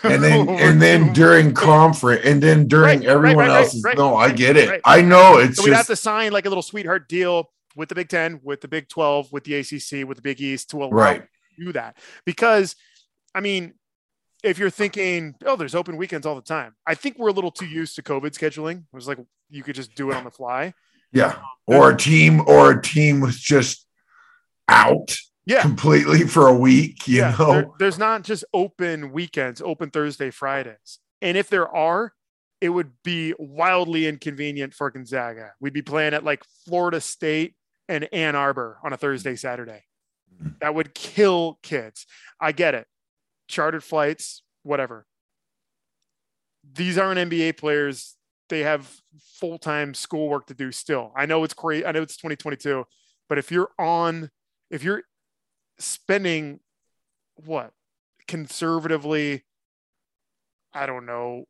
[0.04, 4.14] And then and then during conference and then during Right, everyone right, right, else's no
[4.16, 7.08] i get it i know it's So we'd have to sign like a little sweetheart
[7.08, 10.40] deal with the Big Ten, with the Big 12, with the ACC, with the Big
[10.40, 11.22] East to allow Right.
[11.22, 11.96] to do that.
[12.26, 12.74] Because,
[13.32, 13.74] I mean,
[14.42, 17.52] if you're thinking, oh, there's open weekends all the time, I think we're a little
[17.52, 18.78] too used to COVID scheduling.
[18.78, 19.18] It was like
[19.50, 20.74] you could just do it on the fly.
[21.12, 23.86] yeah um, or a team or a team was just
[24.68, 25.16] out
[25.46, 25.62] Yeah.
[25.62, 30.30] completely for a week you yeah, know there- there's not just open weekends, open Thursday,
[30.30, 30.98] Fridays.
[31.22, 32.12] And if there are,
[32.60, 35.52] it would be wildly inconvenient for Gonzaga.
[35.60, 37.54] We'd be playing at like Florida State
[37.88, 39.82] and Ann Arbor on a Thursday, Saturday.
[40.42, 40.58] Mm.
[40.60, 42.06] That would kill kids.
[42.40, 42.86] I get it.
[43.48, 45.06] Chartered flights, whatever.
[46.72, 48.16] These aren't NBA players.
[48.48, 49.00] They have
[49.38, 51.12] full time schoolwork to do still.
[51.16, 51.86] I know it's great.
[51.86, 52.84] I know it's 2022,
[53.28, 54.30] but if you're on,
[54.70, 55.02] if you're
[55.80, 56.60] spending
[57.44, 57.72] what
[58.28, 59.44] conservatively,
[60.72, 61.46] I don't know,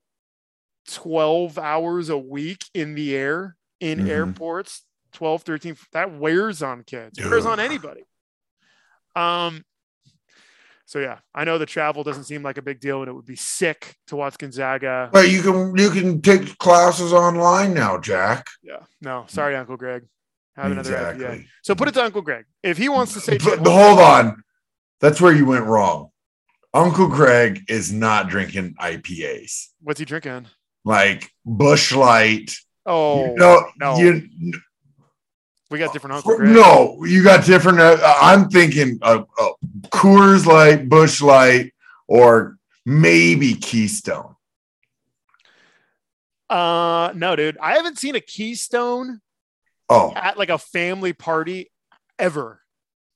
[0.88, 4.08] 12 hours a week in the air in Mhm.
[4.08, 8.04] airports, 12, 13, that wears on kids, It wears on anybody.
[9.16, 9.64] Um,
[10.86, 13.26] so yeah, I know the travel doesn't seem like a big deal, and it would
[13.26, 15.08] be sick to watch Gonzaga.
[15.12, 20.04] but you can you can take classes online now jack Yeah, no, sorry, Uncle Greg.
[20.62, 21.46] Have another exactly.
[21.62, 22.44] So put it to Uncle Greg.
[22.62, 24.42] If he wants to say, but, hold on
[25.00, 26.11] that's where you went wrong
[26.72, 30.46] uncle greg is not drinking ipas what's he drinking?
[30.84, 32.54] like Busch Light
[32.86, 33.98] Oh, no, no.
[33.98, 34.28] you
[35.70, 36.50] we got different Uncle Greg.
[36.50, 37.78] No, you got different.
[37.78, 39.48] Uh, I'm thinking uh, uh,
[39.90, 41.72] Coors Light, Busch Light,
[42.08, 44.34] or maybe Keystone.
[46.48, 49.20] Uh, no, dude, I haven't seen a Keystone
[49.91, 51.70] Oh, at like a family party
[52.18, 52.62] ever.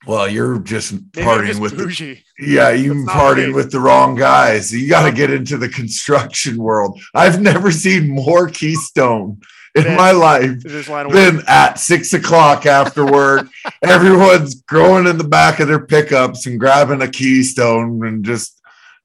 [0.07, 4.73] well, you're just Maybe partying just with the, yeah, you partying with the wrong guys.
[4.73, 7.01] You got to get into the construction world.
[7.15, 9.41] I've never seen more Keystone
[9.75, 11.21] in my life This line of work.
[11.21, 13.47] Then at six o'clock after work,
[13.83, 18.61] everyone's going in the back of their pickups and grabbing a keystone and just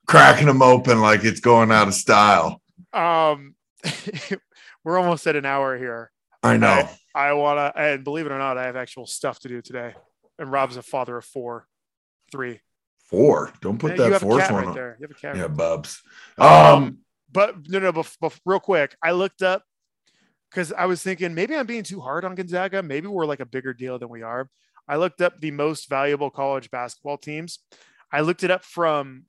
[0.08, 2.62] cracking them open like it's going out of style.
[2.94, 3.56] Um,
[4.84, 6.12] we're almost at an hour here.
[6.44, 6.88] I know.
[7.14, 9.94] I wanna, and believe it or not, I have actual stuff to do today.
[10.38, 11.68] And Rob's a father of four,
[12.32, 12.62] three,
[13.10, 13.52] four.
[13.62, 14.76] Don't put Yeah, that have a fourth one right on.
[14.76, 14.98] there.
[15.00, 15.36] You have a cat.
[15.36, 16.02] Yeah, right bubs.
[16.38, 16.98] Um, Um,
[17.32, 19.64] but no, no, but, but real quick, I looked up
[20.50, 22.82] because I was thinking maybe I'm being too hard on Gonzaga.
[22.82, 24.50] Maybe we're like a bigger deal than we are.
[24.88, 27.60] I looked up the most valuable college basketball teams.
[28.12, 29.26] I looked it up from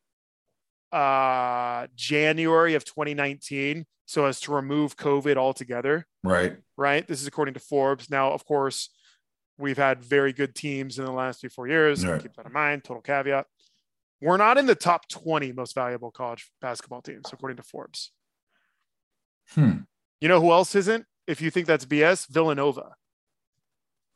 [0.92, 6.56] uh January of 2019 so as to remove COVID altogether, right.
[6.76, 7.06] right?
[7.06, 8.10] This is according to Forbes.
[8.10, 8.90] Now, of course,
[9.56, 12.04] we've had very good teams in the last three, four years.
[12.04, 12.20] Right.
[12.20, 12.82] Keep that in mind.
[12.82, 13.46] Total caveat.
[14.20, 18.10] We're not in the top 20 most valuable college basketball teams, according to Forbes.
[19.50, 19.82] Hmm.
[20.20, 21.06] You know who else isn't?
[21.28, 22.96] If you think that's BS, Villanova.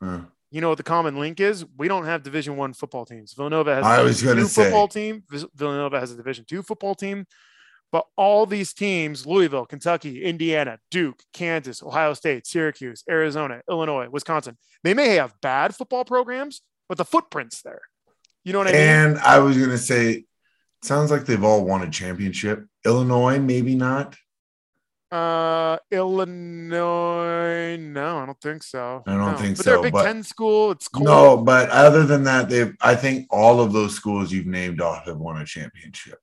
[0.05, 1.65] Uh, You know what the common link is?
[1.79, 3.33] We don't have Division One football teams.
[3.33, 4.65] Villanova has a I was two say.
[4.65, 5.23] football team.
[5.55, 7.27] Villanova has a Division Two football team.
[7.93, 14.57] But all these teams, Louisville, Kentucky, Indiana, Duke, Kansas, Ohio State, Syracuse, Arizona, Illinois, Wisconsin,
[14.83, 17.83] they may have bad football programs, but the footprint's there.
[18.45, 18.81] You know what I mean?
[18.81, 20.25] and I was gonna say,
[20.83, 22.67] sounds like they've all won a championship.
[22.85, 24.17] Illinois, maybe not.
[25.13, 29.03] Uh, Illinois, no, I don't think so.
[29.07, 29.37] I don't No.
[29.39, 30.73] think but They're a Big but- Ten school.
[30.73, 31.05] It's cold.
[31.07, 32.75] No, but other than that, they've.
[32.81, 36.19] I think all of those schools you've named off have won a championship.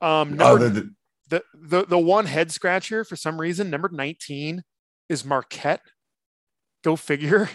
[0.00, 0.96] Um, number, Other than
[1.28, 4.62] the, the the one head scratcher for some reason, number 19
[5.08, 5.80] is Marquette.
[6.84, 7.48] Go figure.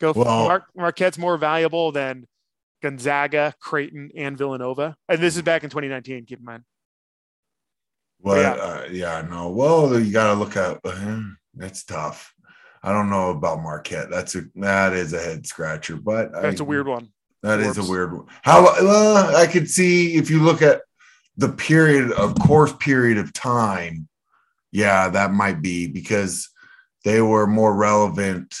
[0.00, 2.26] Go Well- Mar- Marquette's more valuable than
[2.82, 4.94] Gonzaga, Creighton, and Villanova.
[5.08, 6.62] And this is back in 2019, keep in mind.
[8.20, 8.62] Well, Yeah.
[8.62, 9.48] uh, yeah, no.
[9.50, 11.20] Well, you got to look at uh,
[11.54, 12.32] that's tough.
[12.82, 14.08] I don't know about Marquette.
[14.10, 17.08] That's a that is a head scratcher, but That's a a weird one.
[17.42, 18.26] That is a weird one.
[18.42, 20.82] How well, I could see if you look at
[21.38, 24.08] the period of course period of time.
[24.70, 26.50] Yeah, that might be because
[27.04, 28.54] they were more relevant,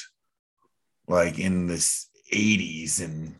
[1.06, 3.34] like in this 80s and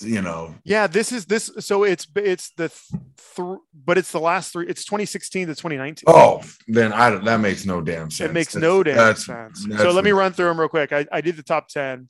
[0.00, 1.50] you know Yeah, this is this.
[1.60, 4.66] So it's it's the th- but it's the last three.
[4.66, 6.04] It's 2016 to 2019.
[6.06, 9.24] oh then i don't that makes no damn sense it makes That's- no damn that's-
[9.26, 9.66] sense.
[9.66, 10.92] that's So let me run through them real quick.
[10.92, 12.08] I, I did the top 10.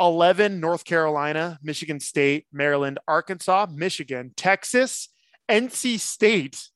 [0.00, 5.08] 11, North Carolina, Michigan State, Maryland, Arkansas, Michigan, Texas,
[5.52, 6.68] NC State,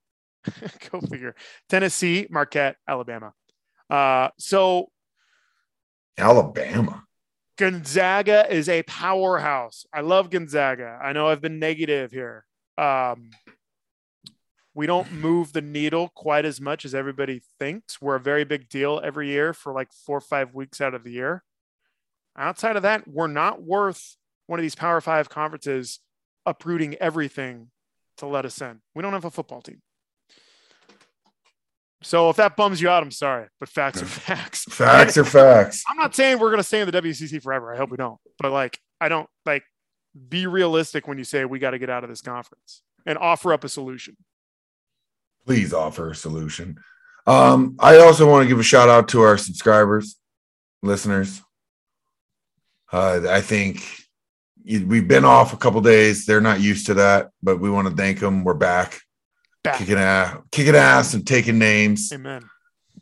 [0.91, 1.35] go figure,
[1.69, 3.33] Tennessee, Marquette, Alabama.
[3.89, 4.89] Uh, so
[6.19, 7.07] alabama
[7.57, 9.87] Gonzaga is a powerhouse.
[9.93, 10.99] I love Gonzaga.
[11.03, 12.45] I know I've been negative here.
[12.77, 13.31] Um,
[14.75, 18.01] we don't move the needle quite as much as everybody thinks.
[18.01, 21.03] We're a very big deal every year for like four or five weeks out of
[21.03, 21.43] the year.
[22.37, 24.17] Outside of that, we're not worth
[24.47, 26.01] one of these Power Five conferences
[26.45, 27.71] uprooting everything
[28.19, 28.81] to let us in.
[28.95, 29.81] We don't have a football team.
[32.03, 34.65] So if that bums you out, I'm sorry, but facts are facts.
[34.65, 37.75] facts are facts I'm not saying we're going to stay in the WCC forever.
[37.75, 38.19] I hope we don't.
[38.39, 39.65] But like, I don't like
[40.29, 43.53] be realistic when you say we got to get out of this conference and offer
[43.53, 44.17] up a solution.
[45.45, 46.79] please offer a solution.
[47.27, 50.17] Um, I also want to give a shout out to our subscribers,
[50.83, 51.43] listeners.
[52.93, 53.83] Uh, I think
[54.67, 56.27] we've been off a couple days.
[56.27, 58.45] They're not used to that, but we want to thank them.
[58.45, 59.01] We're back,
[59.63, 59.79] Back.
[59.79, 62.11] kicking ass, kicking ass, and taking names.
[62.13, 62.49] Amen.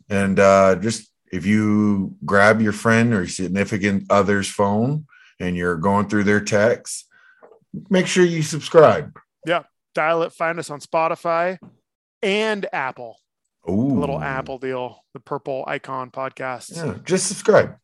[0.09, 5.07] And uh, just if you grab your friend or significant other's phone
[5.41, 7.07] and you're going through their texts,
[7.91, 9.17] make sure you subscribe.
[9.47, 9.63] Yeah,
[9.95, 10.33] dial it.
[10.33, 11.59] Find us on Spotify
[12.23, 13.19] and Apple.
[13.69, 15.03] Ooh, A little Apple deal.
[15.15, 16.77] The purple icon podcast.
[16.77, 17.77] Yeah, just subscribe.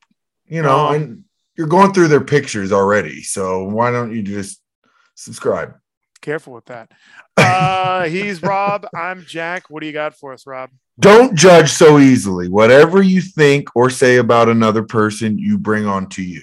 [0.47, 1.25] You know, Um, and
[1.57, 4.61] you're going through their pictures already, so why don't you just
[5.15, 5.75] subscribe?
[6.21, 6.91] Careful with that.
[7.37, 8.87] Uh, he's Rob.
[8.95, 9.71] I'm Jack.
[9.71, 10.71] What do you got for us, Rob?
[10.99, 12.49] Don't judge so easily.
[12.49, 16.43] Whatever you think or say about another person, you bring on to you.